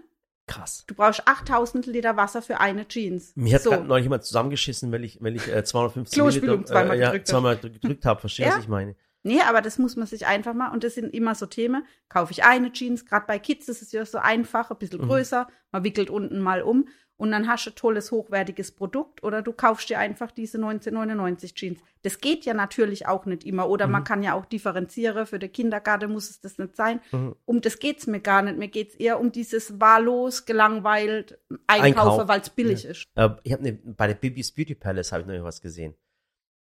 [0.46, 0.84] Krass.
[0.86, 3.34] Du brauchst 8000 Liter Wasser für eine Jeans.
[3.34, 3.74] Mich hat so.
[3.74, 7.56] neulich jemand zusammengeschissen, weil ich, weil ich äh, 250 Milliliter zweimal, äh, ja, gedrückt, zweimal
[7.56, 8.20] gedrückt habe.
[8.20, 8.56] Verstehst du, ja?
[8.58, 8.94] was ich meine?
[9.22, 12.30] Nee, aber das muss man sich einfach mal, und das sind immer so Themen, kaufe
[12.30, 15.08] ich eine Jeans, gerade bei Kids ist es ja so einfach, ein bisschen mhm.
[15.08, 16.86] größer, man wickelt unten mal um
[17.16, 21.54] und dann hast du ein tolles, hochwertiges Produkt oder du kaufst dir einfach diese 1999
[21.54, 21.80] Jeans.
[22.02, 23.92] Das geht ja natürlich auch nicht immer oder mhm.
[23.92, 27.00] man kann ja auch differenzieren, für den Kindergarten muss es das nicht sein.
[27.12, 27.34] Mhm.
[27.44, 32.28] Um das geht's mir gar nicht, mir geht's eher um dieses wahllos, gelangweilt Einkaufen, Einkauf.
[32.28, 32.90] weil es billig ja.
[32.90, 33.06] ist.
[33.14, 35.94] Äh, ich habe ne, bei der Bibis Beauty Palace habe ich noch was gesehen.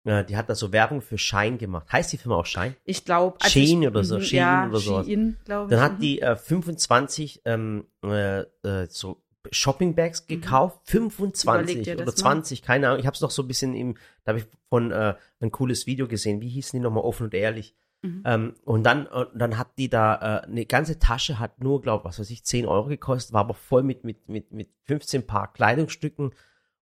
[0.06, 1.92] Äh, die hat da so Werbung für Shine gemacht.
[1.92, 2.76] Heißt die Firma auch Shine?
[2.84, 3.38] Ich glaube.
[3.39, 5.04] Also Shein oder so, Shein ja, oder so.
[5.04, 6.00] Shein, Dann hat mhm.
[6.00, 10.27] die äh, 25 ähm, äh, äh, so Shoppingbags mhm.
[10.27, 11.12] gekauft, mhm.
[11.12, 12.65] 25 oder 20, mal.
[12.65, 12.99] keine Ahnung.
[12.99, 15.86] Ich habe es noch so ein bisschen im, da habe ich von äh, ein cooles
[15.88, 16.41] Video gesehen.
[16.41, 17.75] Wie hießen die nochmal offen und ehrlich?
[18.01, 18.23] Mhm.
[18.25, 22.03] Ähm, und dann, und dann hat die da äh, eine ganze Tasche hat nur, glaube
[22.06, 25.53] was weiß ich, 10 Euro gekostet, war aber voll mit mit mit mit 15 Paar
[25.53, 26.34] Kleidungsstücken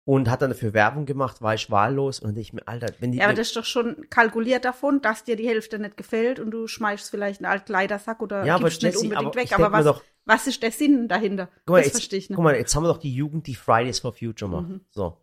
[0.09, 3.19] und hat dann dafür Werbung gemacht, war ich wahllos und ich mir, Alter, wenn die.
[3.19, 6.51] Ja, aber das ist doch schon kalkuliert davon, dass dir die Hälfte nicht gefällt und
[6.51, 9.53] du schmeißt vielleicht einen Altkleidersack oder ja, gibst nicht unbedingt aber weg.
[9.53, 11.49] Aber was, doch, was ist der Sinn dahinter?
[11.65, 12.37] Guck mal, das verstehe ich nicht.
[12.37, 14.69] Guck mal, jetzt haben wir doch die Jugend, die Fridays for Future macht.
[14.69, 14.81] Mhm.
[14.91, 15.17] So.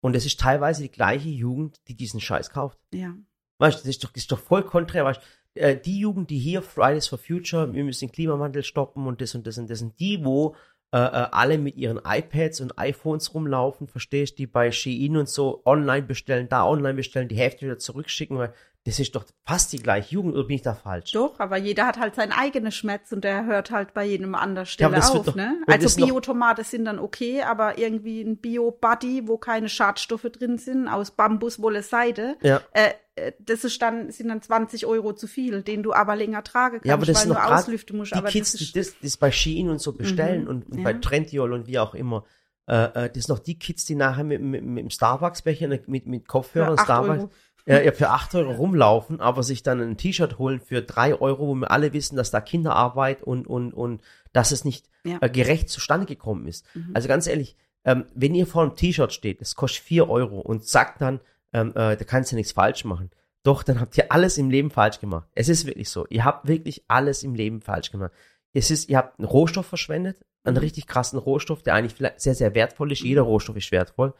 [0.00, 2.78] Und es ist teilweise die gleiche Jugend, die diesen Scheiß kauft.
[2.92, 3.14] Ja.
[3.58, 5.04] Weißt du, das ist doch, das ist doch voll konträr.
[5.04, 5.20] Weißt
[5.54, 9.34] äh, die Jugend, die hier Fridays for Future, wir müssen den Klimawandel stoppen und das
[9.34, 10.56] und das und das sind die, wo
[10.92, 15.28] äh, äh, alle mit ihren iPads und iPhones rumlaufen, verstehst du, die bei Shein und
[15.28, 18.54] so online bestellen, da online bestellen, die Hälfte wieder zurückschicken, weil
[18.88, 21.12] das ist doch fast die gleiche Jugend, oder bin ich da falsch?
[21.12, 24.54] Doch, aber jeder hat halt seinen eigenen Schmerz und der hört halt bei jedem an
[24.54, 25.60] der Stelle wird auf, doch- ne?
[25.66, 31.10] Also Biotomate sind dann okay, aber irgendwie ein Bio-Buddy, wo keine Schadstoffe drin sind, aus
[31.10, 32.60] Bambus, Wolle, Seide, Ja.
[32.72, 36.42] äh, äh, das ist dann, sind dann 20 Euro zu viel, den du aber länger
[36.42, 38.12] tragen kannst, Ja, aber das weil du auslüften musst.
[38.12, 40.68] die aber Kids, das die ist, das, das bei Shein und so bestellen Mhm, und,
[40.70, 40.84] und ja.
[40.84, 42.24] bei Trendyol und wie auch immer,
[42.66, 45.82] äh, äh, das sind noch die Kids, die nachher mit, mit, mit dem Starbucks-Becher, ne,
[45.86, 47.30] mit, mit Kopfhörern acht Starbucks, Euro.
[47.68, 51.54] Ja, für 8 Euro rumlaufen, aber sich dann ein T-Shirt holen für 3 Euro, wo
[51.54, 54.02] wir alle wissen, dass da Kinderarbeit und, und, und
[54.32, 55.18] dass es nicht Ja.
[55.20, 56.64] äh, gerecht zustande gekommen ist.
[56.74, 56.90] Mhm.
[56.94, 60.64] Also ganz ehrlich, ähm, wenn ihr vor einem T-Shirt steht, das kostet 4 Euro und
[60.66, 61.20] sagt dann,
[61.52, 63.10] ähm, äh, da kannst du nichts falsch machen.
[63.44, 65.28] Doch, dann habt ihr alles im Leben falsch gemacht.
[65.34, 66.06] Es ist wirklich so.
[66.08, 68.12] Ihr habt wirklich alles im Leben falsch gemacht.
[68.52, 70.60] Es ist, ihr habt einen Rohstoff verschwendet, einen Mhm.
[70.62, 73.02] richtig krassen Rohstoff, der eigentlich vielleicht sehr, sehr wertvoll ist.
[73.02, 74.12] Jeder Rohstoff ist wertvoll.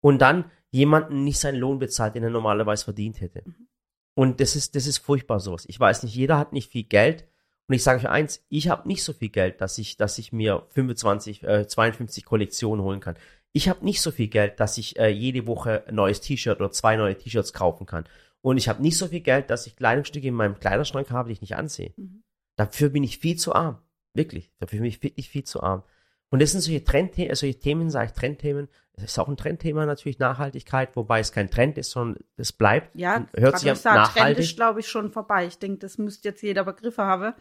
[0.00, 3.42] Und dann jemanden nicht seinen Lohn bezahlt, den er normalerweise verdient hätte.
[3.44, 3.68] Mhm.
[4.14, 5.64] Und das ist, das ist furchtbar sowas.
[5.68, 7.28] Ich weiß nicht, jeder hat nicht viel Geld.
[7.68, 10.32] Und ich sage euch eins, ich habe nicht so viel Geld, dass ich, dass ich
[10.32, 13.16] mir 25, äh, 52 Kollektionen holen kann.
[13.52, 16.70] Ich habe nicht so viel Geld, dass ich äh, jede Woche ein neues T-Shirt oder
[16.70, 18.04] zwei neue T-Shirts kaufen kann.
[18.40, 21.34] Und ich habe nicht so viel Geld, dass ich Kleidungsstücke in meinem Kleiderschrank habe, die
[21.34, 21.92] ich nicht ansehe.
[21.96, 22.22] Mhm.
[22.56, 23.78] Dafür bin ich viel zu arm.
[24.14, 24.50] Wirklich.
[24.58, 25.82] Dafür bin ich wirklich viel zu arm.
[26.30, 28.68] Und das sind solche Trendthemen, solche Themen, sage ich Trendthemen.
[28.94, 32.94] Das ist auch ein Trendthema natürlich Nachhaltigkeit, wobei es kein Trend ist, sondern es bleibt.
[32.98, 34.44] ja, hört sich ich sag, Trend nachhaltig.
[34.44, 35.46] ist, glaube ich, schon vorbei.
[35.46, 37.32] Ich denke, das müsste jetzt jeder Begriffe haben,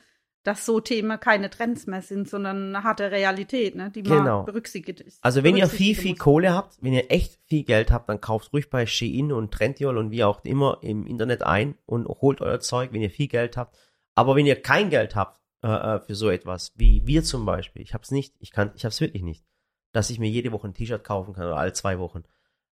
[0.44, 4.44] dass so Themen keine Trends mehr sind, sondern eine harte Realität, ne, die man Genau.
[4.44, 5.22] berücksichtigt ist.
[5.22, 6.20] Also wenn ihr viel, viel muss.
[6.20, 9.98] Kohle habt, wenn ihr echt viel Geld habt, dann kauft ruhig bei Shein und Trendyol
[9.98, 13.58] und wie auch immer im Internet ein und holt euer Zeug, wenn ihr viel Geld
[13.58, 13.76] habt.
[14.16, 17.82] Aber wenn ihr kein Geld habt äh, äh, für so etwas, wie wir zum Beispiel,
[17.82, 19.44] ich hab's nicht, ich kann, ich hab's wirklich nicht,
[19.92, 22.24] dass ich mir jede Woche ein T-Shirt kaufen kann oder alle zwei Wochen,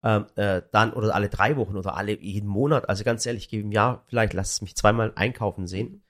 [0.03, 2.89] ähm, äh, dann oder alle drei Wochen oder alle jeden Monat.
[2.89, 6.03] Also ganz ehrlich, ich gebe im Jahr vielleicht, lasst es mich zweimal einkaufen sehen.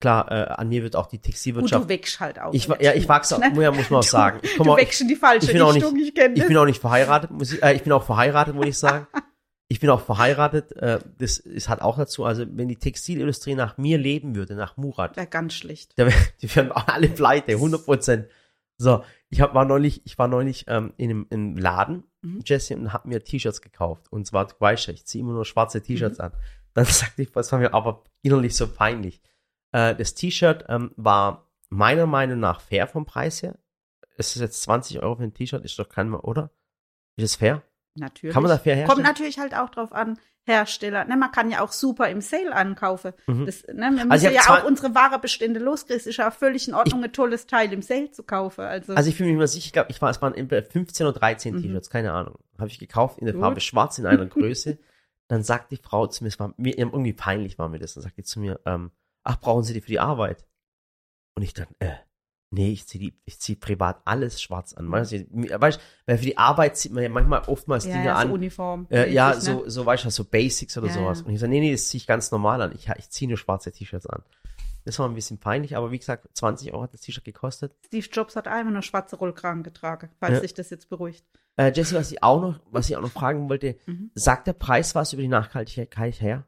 [0.00, 1.84] Klar, äh, an mir wird auch die Textilwirtschaft.
[1.84, 2.52] du wächst halt auch.
[2.52, 3.62] ich, ja, ich wachse, Ne?
[3.62, 4.40] ja, muss man auch sagen.
[4.42, 6.56] Ich Du auch, wächst in die falsche ich bin auch Richtung, ich kenne ich bin
[6.56, 9.06] auch nicht verheiratet, muss ich, äh, ich bin auch verheiratet, muss ich sagen.
[9.74, 13.76] Ich bin auch verheiratet, äh, das ist hat auch dazu, also wenn die Textilindustrie nach
[13.76, 15.98] mir leben würde, nach Murat, Wäre ganz schlecht.
[15.98, 18.28] der, die wären alle pleite, 100 Prozent.
[18.78, 22.42] So, ich hab, war neulich, ich war neulich ähm, in einem, in einem Laden, Mhm.
[22.46, 24.12] Jesse, und hab mir T-Shirts gekauft.
[24.12, 26.24] Und zwar, du weißt ja, ich ziehe immer nur schwarze T-Shirts Mhm.
[26.24, 26.32] an.
[26.74, 29.20] Dann sagte ich, was war mir aber innerlich so peinlich.
[29.72, 33.58] Äh, das T-Shirt ähm, war meiner Meinung nach fair vom Preis her.
[34.16, 36.52] Es ist jetzt 20 Euro für ein T-Shirt, ist doch kein, oder?
[37.16, 37.64] Ist es fair?
[37.96, 38.34] Natürlich.
[38.34, 39.06] Kann man da fair Kommt herstellen?
[39.06, 41.04] natürlich halt auch drauf an, Hersteller.
[41.06, 43.12] Ne, man kann ja auch super im Sale ankaufen.
[43.26, 43.46] Mhm.
[43.46, 45.96] Das, ne, wir müssen Also ich hab ja auch unsere Warebestände loskriegen.
[45.96, 48.60] Es ist ja völlig in Ordnung, ein tolles Teil im Sale zu kaufen.
[48.62, 51.06] Also, Also ich mir nicht mehr sicher, ich glaube, ich war, es waren entweder 15
[51.06, 51.62] oder 13 Mhm.
[51.62, 52.38] T-Shirts, keine Ahnung.
[52.58, 53.42] Habe ich gekauft in der Gut.
[53.42, 54.76] Farbe schwarz in einer Größe.
[55.28, 58.02] Dann sagt die Frau zu mir, es war mir irgendwie peinlich war mir das, dann
[58.02, 58.90] sagt die zu mir, ähm,
[59.22, 60.44] ach, brauchen Sie die für die Arbeit?
[61.36, 61.92] Und ich dann, äh,
[62.54, 64.90] nee, ich ziehe ziehe privat alles schwarz an.
[64.90, 68.14] Weißt du, weißt, weil für die Arbeit zieht man ja manchmal oftmals ja, Dinge ja,
[68.14, 68.28] an.
[68.28, 68.86] so Uniform.
[68.90, 69.70] Äh, ja, so, Ne?
[69.70, 71.22] so, weißt du, so Basics oder Ja, sowas.
[71.22, 72.72] Und ich sage, nee, nee, das ziehe ich ganz normal an.
[72.74, 74.22] Ich, ich ziehe nur schwarze T-Shirts an.
[74.86, 77.72] Das war ein bisschen peinlich, aber wie gesagt, 20 Euro hat das T-Shirt gekostet.
[77.86, 81.24] Steve Jobs hat einmal nur schwarze Rollkragen getragen, falls sich das jetzt beruhigt.
[81.56, 84.10] Äh, Jesse, was ich auch noch, was ich auch noch fragen wollte, Mhm.
[84.14, 86.44] sagt der Preis was über die Nachhaltigkeit her?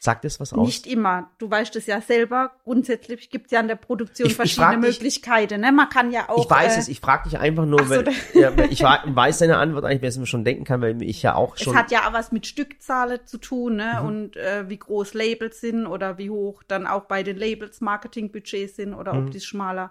[0.00, 0.66] Sagt es was aus?
[0.66, 1.30] Nicht immer.
[1.38, 2.52] Du weißt es ja selber.
[2.64, 5.60] Grundsätzlich gibt es ja in der Produktion Ich- ich verschiedene dich- Möglichkeiten.
[5.60, 5.70] Ne?
[5.72, 6.44] Man kann ja auch.
[6.44, 8.02] ich weiß äh, es, ich frage dich einfach nur, ach so,
[8.38, 11.34] ja, ich weiß deine Antwort eigentlich, wer es mir schon denken kann, weil ich ja
[11.34, 11.76] auch Es schon.
[11.76, 13.98] hat ja auch was mit Stückzahlen zu tun, ne?
[14.00, 14.06] Mhm.
[14.06, 18.76] Und äh, wie groß Labels sind oder wie hoch dann auch bei den Labels Marketingbudgets
[18.76, 19.26] sind oder Mhm.
[19.26, 19.90] ob die schmaler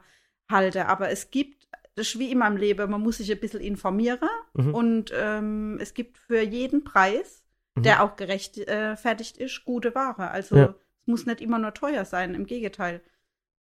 [0.49, 0.87] halte.
[0.87, 4.19] Aber es gibt, das ist wie immer im Leben, man muss sich ein bisschen informieren
[4.53, 4.73] Mhm.
[4.73, 7.43] und ähm, es gibt für jeden Preis,
[7.75, 7.83] Mhm.
[7.83, 10.31] der auch gerechtfertigt ist, gute Ware.
[10.31, 10.65] Also Ja.
[11.01, 13.01] es muss nicht immer nur teuer sein, im Gegenteil.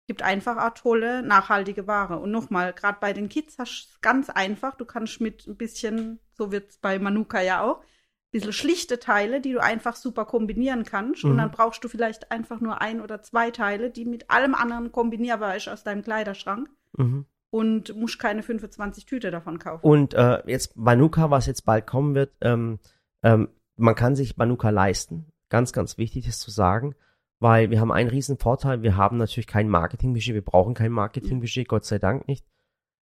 [0.02, 2.18] Es gibt einfach auch tolle, nachhaltige Ware.
[2.18, 4.74] Und nochmal, gerade bei den Kids hast du es ganz einfach.
[4.76, 7.84] Du kannst mit ein bisschen, so wird es bei Manuka ja auch, ein
[8.32, 11.24] bisschen schlichte Teile, die du einfach super kombinieren kannst.
[11.24, 11.38] Und Mhm.
[11.38, 15.56] dann brauchst du vielleicht einfach nur ein oder zwei Teile, die mit allem anderen kombinierbar
[15.56, 16.68] ist aus deinem Kleiderschrank.
[16.98, 17.26] Mhm.
[17.50, 19.84] Und musst keine 25 Tüte davon kaufen.
[19.86, 22.78] Und äh, jetzt Manuka, was jetzt bald kommen wird, ähm,
[23.22, 25.32] ähm, man kann sich Manuka leisten.
[25.48, 26.94] Ganz, ganz wichtig ist zu sagen,
[27.38, 28.82] weil wir haben einen riesen Vorteil.
[28.82, 30.34] Wir haben natürlich kein Marketingbudget.
[30.34, 32.46] Wir brauchen kein Marketingbudget, Gott sei Dank nicht.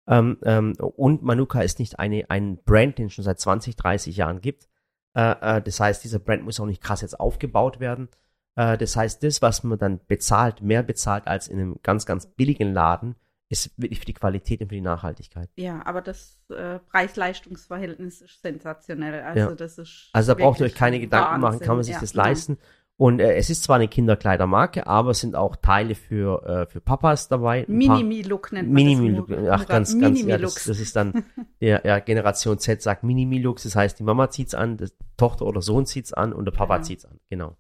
[0.08, 4.16] Ähm, ähm, und Manuka ist nicht eine, ein Brand, den es schon seit 20, 30
[4.16, 4.70] Jahren gibt.
[5.14, 8.08] Äh, äh, das heißt, dieser Brand muss auch nicht krass jetzt aufgebaut werden.
[8.56, 12.28] Äh, das heißt, das, was man dann bezahlt, mehr bezahlt als in einem ganz, ganz
[12.28, 13.16] billigen Laden,
[13.50, 15.50] ist wirklich für die Qualität und für die Nachhaltigkeit.
[15.56, 19.22] Ja, aber das äh, Preis-Leistungs-Verhältnis ist sensationell.
[19.22, 19.56] Also Ja.
[19.56, 22.08] das ist Also da braucht ihr euch keine Gedanken machen, kann man sich Wahnsinn.
[22.08, 22.58] das Ja, leisten.
[23.00, 26.82] Und äh, es ist zwar eine Kinderkleidermarke, aber es sind auch Teile für, äh, für
[26.82, 27.64] Papas dabei.
[27.68, 29.28] Minimi-Look nennt man Minimi-Look.
[29.28, 29.48] das.
[29.52, 31.24] Ach, ganz, ganz, ja, das, das ist dann,
[31.62, 35.62] der ja, Generation Z sagt Minimi-Looks, das heißt, die Mama zieht's an, die Tochter oder
[35.62, 36.86] Sohn zieht's an und der Papa Genau.
[36.88, 37.20] zieht's an.
[37.30, 37.56] Genau.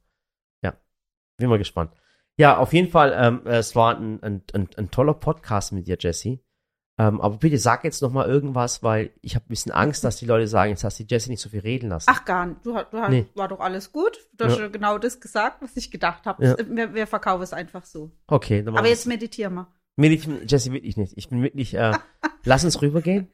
[0.63, 0.73] Ja.
[1.37, 1.91] Bin mal gespannt.
[2.37, 5.97] Ja, auf jeden Fall, ähm, es war ein, ein, ein, ein toller Podcast mit dir,
[5.99, 6.39] Jesse.
[6.99, 10.17] Ähm, aber bitte sag jetzt noch mal irgendwas, weil ich habe ein bisschen Angst, dass
[10.17, 12.07] die Leute sagen, jetzt hast du Jesse nicht so viel reden lassen.
[12.09, 12.65] Ach gar nicht.
[12.65, 13.27] Du, hast- du hast, Nee.
[13.35, 14.17] war doch alles gut.
[14.33, 14.67] Du hast Ja.
[14.67, 16.43] genau das gesagt, was ich gedacht habe.
[16.43, 16.55] Ja.
[16.67, 18.11] Wir, wir verkaufen es einfach so.
[18.27, 19.67] Okay, dann Aber jetzt meditieren wir.
[19.95, 21.13] Meditieren, Jesse, wirklich nicht.
[21.17, 21.91] Ich bin wirklich, äh,
[22.45, 23.27] lass uns rübergehen.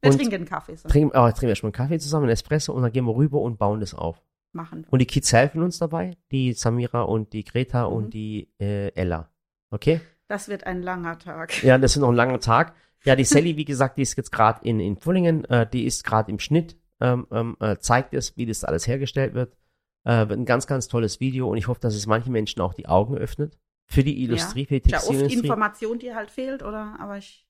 [0.00, 0.76] Wir trinken einen Kaffee.
[0.76, 0.88] So.
[0.88, 3.40] Trinken, oh, trinken wir erstmal einen Kaffee zusammen, einen Espresso und dann gehen wir rüber
[3.40, 4.22] und bauen das auf.
[4.52, 4.86] Machen.
[4.90, 7.94] Und die Kids helfen uns dabei, die Samira und die Greta Mhm.
[7.94, 9.30] und die äh, Ella.
[9.70, 10.00] Okay?
[10.26, 11.62] Das wird ein langer Tag.
[11.62, 12.74] Ja, das ist noch ein langer Tag.
[13.04, 16.02] Ja, die Sally, wie gesagt, die ist jetzt gerade in, in Pfullingen, äh, die ist
[16.04, 19.56] gerade im Schnitt, ähm, ähm, äh, zeigt es, wie das alles hergestellt wird.
[20.04, 22.74] Äh, wird ein ganz, ganz tolles Video und ich hoffe, dass es manchen Menschen auch
[22.74, 23.58] die Augen öffnet.
[23.86, 25.46] Für die Industrie, für die Ja, oft Textilindustrie.
[25.46, 26.96] Information, die halt fehlt, oder?
[27.00, 27.46] Aber ich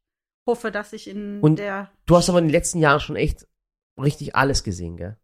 [0.46, 3.46] hoffe, dass ich in Und der Du hast aber in den letzten Jahren schon echt
[4.00, 5.16] richtig alles gesehen, gell?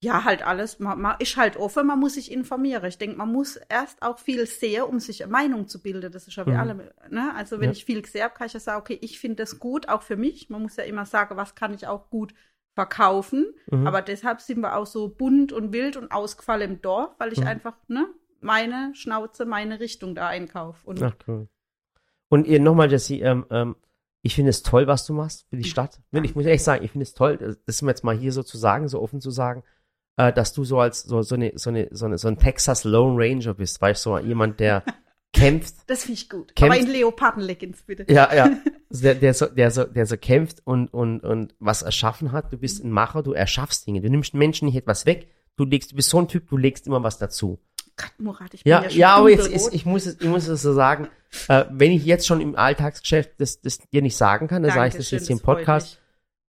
[0.00, 0.78] Ja, halt alles.
[0.78, 2.84] Man, man ist halt offen, man muss sich informieren.
[2.84, 6.12] Ich denke, man muss erst auch viel sehen, um sich eine Meinung zu bilden.
[6.12, 6.56] Das ist ja wie Mhm.
[6.56, 6.94] alle.
[7.10, 7.32] Ne?
[7.34, 7.72] Also wenn Ja.
[7.72, 10.16] ich viel gesehen habe, kann ich ja sagen, okay, ich finde das gut, auch für
[10.16, 10.50] mich.
[10.50, 12.32] Man muss ja immer sagen, was kann ich auch gut
[12.74, 13.46] verkaufen.
[13.70, 13.88] Mhm.
[13.88, 17.40] Aber deshalb sind wir auch so bunt und wild und ausgefallen im Dorf, weil ich
[17.40, 17.46] Mhm.
[17.48, 18.06] einfach ne,
[18.40, 20.86] meine Schnauze, meine Richtung da einkaufe.
[20.86, 21.48] Und Ach, cool.
[22.28, 23.74] Und ihr nochmal, Jesse, ähm, ähm,
[24.22, 26.00] ich finde es toll, was du machst für die Stadt.
[26.12, 28.32] Wirklich, Ich muss ehrlich sagen, ich finde es toll, das ist mir jetzt mal hier
[28.32, 29.64] so zu sagen, so offen zu sagen,
[30.18, 32.84] äh, dass du so als so, so, eine, so, eine, so, eine, so ein Texas
[32.84, 34.82] Lone Ranger bist, weißt du, so jemand, der
[35.32, 35.74] kämpft.
[35.86, 36.54] das finde ich gut.
[36.54, 38.04] Kämpft- Aber in Leopardenleggings bitte.
[38.12, 38.50] Ja, ja.
[38.90, 42.50] Der, der, so, der, so, der so kämpft und, und, und was erschaffen hat.
[42.50, 44.00] Du bist ein Macher, du erschaffst Dinge.
[44.00, 45.28] Du nimmst Menschen nicht etwas weg.
[45.56, 47.58] Du legst, du bist so ein Typ, du legst immer was dazu.
[47.98, 50.48] Gott, Murat, ich bin Ja, ja, ja, aber jetzt ist, ich muss es, ich muss
[50.48, 51.08] es so sagen,
[51.48, 54.88] äh, wenn ich jetzt schon im Alltagsgeschäft das, das dir nicht sagen kann, dann sage
[54.88, 56.00] ich das jetzt hier im Podcast.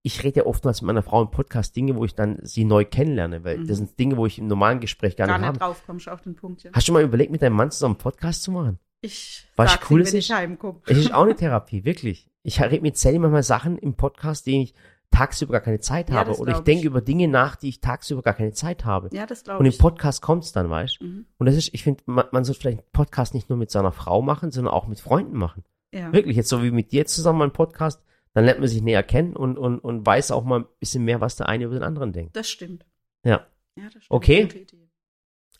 [0.02, 2.84] Ich rede ja oftmals mit meiner Frau im Podcast Dinge, wo ich dann sie neu
[2.84, 3.66] kennenlerne, weil Mhm.
[3.68, 6.22] das sind Dinge, wo ich im normalen Gespräch gar, Gar nicht nicht drauf kommst auf
[6.22, 6.70] den Punkt, ja.
[6.72, 8.78] Hast du mal überlegt, mit deinem Mann zusammen einen Podcast zu machen?
[9.02, 10.80] Ich Was cool wenn ich heimkomme.
[10.86, 12.28] Es ist auch eine Therapie, wirklich.
[12.42, 14.74] Ich rede mit Sally manchmal Sachen im Podcast, die ich
[15.10, 16.30] tagsüber gar keine Zeit Ja, habe.
[16.38, 16.86] Oder ich glaub denke ich.
[16.86, 19.10] über Dinge nach, die ich tagsüber gar keine Zeit habe.
[19.12, 19.78] Ja, das Und glaube im ich.
[19.78, 21.04] Podcast kommt's dann, weißt du?
[21.04, 21.26] Mhm.
[21.38, 23.92] Und das ist, ich finde, man, man sollte vielleicht einen Podcast nicht nur mit seiner
[23.92, 25.64] Frau machen, sondern auch mit Freunden machen.
[25.92, 26.12] Ja.
[26.12, 29.34] Wirklich, jetzt so wie mit dir zusammen einen Podcast, dann lernt man sich näher kennen
[29.34, 32.12] und, und, und weiß auch mal ein bisschen mehr, was der eine über den anderen
[32.12, 32.36] denkt.
[32.36, 32.86] Das stimmt.
[33.24, 33.46] Ja.
[33.76, 34.10] Ja, das stimmt.
[34.10, 34.66] Okay.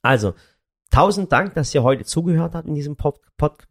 [0.02, 0.34] Also,
[0.90, 3.66] tausend Dank, dass ihr heute zugehört habt in diesem Pod, Pod,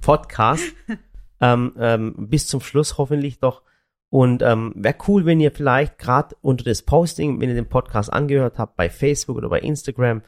[0.00, 0.64] Podcast.
[1.40, 3.62] ähm, ähm, bis zum Schluss hoffentlich doch.
[4.10, 8.12] Und ähm, wäre cool, wenn ihr vielleicht gerade unter das Posting, wenn ihr den Podcast
[8.12, 10.22] angehört habt, bei Facebook oder bei Instagram,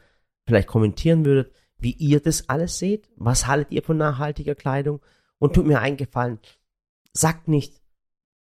[0.45, 3.09] vielleicht kommentieren würdet, wie ihr das alles seht.
[3.15, 4.99] Was haltet ihr von nachhaltiger Kleidung?
[5.39, 6.39] Und tut mir einen Gefallen,
[7.19, 7.81] sagt nicht,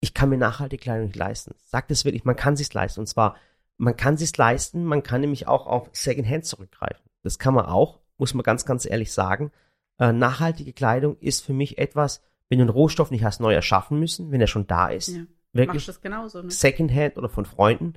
[0.00, 1.54] ich kann mir nachhaltige Kleidung nicht leisten.
[1.64, 3.00] Sagt es wirklich, man kann sich's leisten.
[3.00, 3.36] Und zwar,
[3.76, 7.04] man kann sich's leisten, man kann nämlich auch auf Secondhand zurückgreifen.
[7.22, 9.50] Das kann man auch, muss man ganz, ganz ehrlich sagen.
[9.98, 13.98] Äh, nachhaltige Kleidung ist für mich etwas, wenn du einen Rohstoff nicht hast neu erschaffen
[13.98, 15.22] müssen, wenn er schon da ist, Ja.
[15.52, 16.50] wirklich Machst das genauso, ne?
[16.50, 17.94] Secondhand oder von Freunden.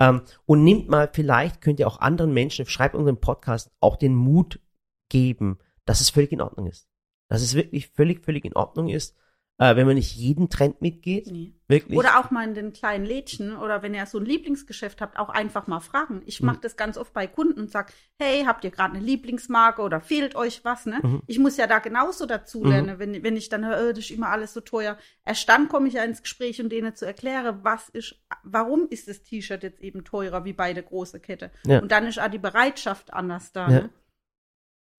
[0.00, 4.14] Ähm, und nimmt mal, vielleicht könnt ihr auch anderen Menschen, schreibt unseren Podcast, auch den
[4.14, 4.60] Mut
[5.08, 6.88] geben, dass es völlig in Ordnung ist.
[7.28, 9.16] Dass es wirklich völlig, völlig in Ordnung ist,
[9.70, 11.28] äh, wenn man nicht jeden Trend mitgeht.
[11.30, 11.52] Nee.
[11.68, 11.98] Wirklich.
[11.98, 15.30] Oder auch mal in den kleinen Lädchen oder wenn ihr so ein Lieblingsgeschäft habt, auch
[15.30, 16.20] einfach mal fragen.
[16.26, 16.46] Ich Mhm.
[16.48, 20.00] mache das ganz oft bei Kunden und sag, hey, habt ihr gerade eine Lieblingsmarke oder
[20.02, 20.84] fehlt euch was?
[20.84, 20.98] Ne?
[21.02, 21.22] Mhm.
[21.26, 22.98] Ich muss ja da genauso dazu Mhm.
[22.98, 24.98] wenn, wenn ich dann höre, äh, das ist immer alles so teuer.
[25.24, 29.08] Erst dann komme ich ja ins Gespräch, um denen zu erklären, was ist, warum ist
[29.08, 31.50] das T-Shirt jetzt eben teurer wie bei der großen Kette.
[31.64, 31.78] Ja.
[31.78, 33.70] Und dann ist auch die Bereitschaft anders da.
[33.70, 33.80] Ja.
[33.82, 33.90] Ne?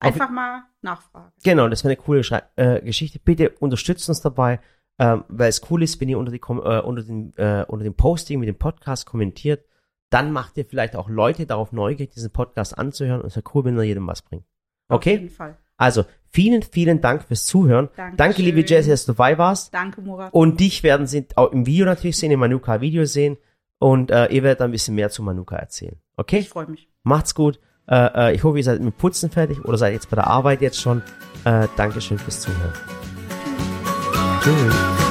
[0.03, 1.31] Einfach mal nachfragen.
[1.43, 3.19] Genau, das wäre eine coole Schrei äh, Geschichte.
[3.19, 4.59] Bitte unterstützt uns dabei,
[4.99, 7.93] ähm, weil es cool ist, wenn ihr unter, die, äh, unter, dem, äh, unter dem
[7.95, 9.65] Posting mit dem Podcast kommentiert.
[10.09, 13.21] Dann macht ihr vielleicht auch Leute darauf neugierig, diesen Podcast anzuhören.
[13.21, 14.43] Und es wäre cool, wenn er jedem was bringt.
[14.89, 15.13] Auf Okay?
[15.13, 15.57] jeden Fall.
[15.75, 17.89] Also, vielen, vielen Dank fürs Zuhören.
[17.95, 18.17] Dankeschön.
[18.17, 19.73] Danke, liebe Jessie, dass du dabei warst.
[19.73, 20.31] Danke, Murat.
[20.31, 23.37] Und dich werden sie auch im Video natürlich sehen, im Manuka-Video sehen.
[23.79, 25.97] Und äh, ihr werdet ein bisschen mehr zu Manuka erzählen.
[26.15, 26.37] Okay?
[26.39, 26.89] Ich freue mich.
[27.01, 27.59] Macht's gut.
[27.87, 30.61] Äh, äh, ich hoffe, ihr seid mit Putzen fertig oder seid jetzt bei der Arbeit
[30.61, 31.01] jetzt schon.
[31.43, 32.73] Äh, Dankeschön fürs Zuhören.
[34.41, 35.02] Tschüss.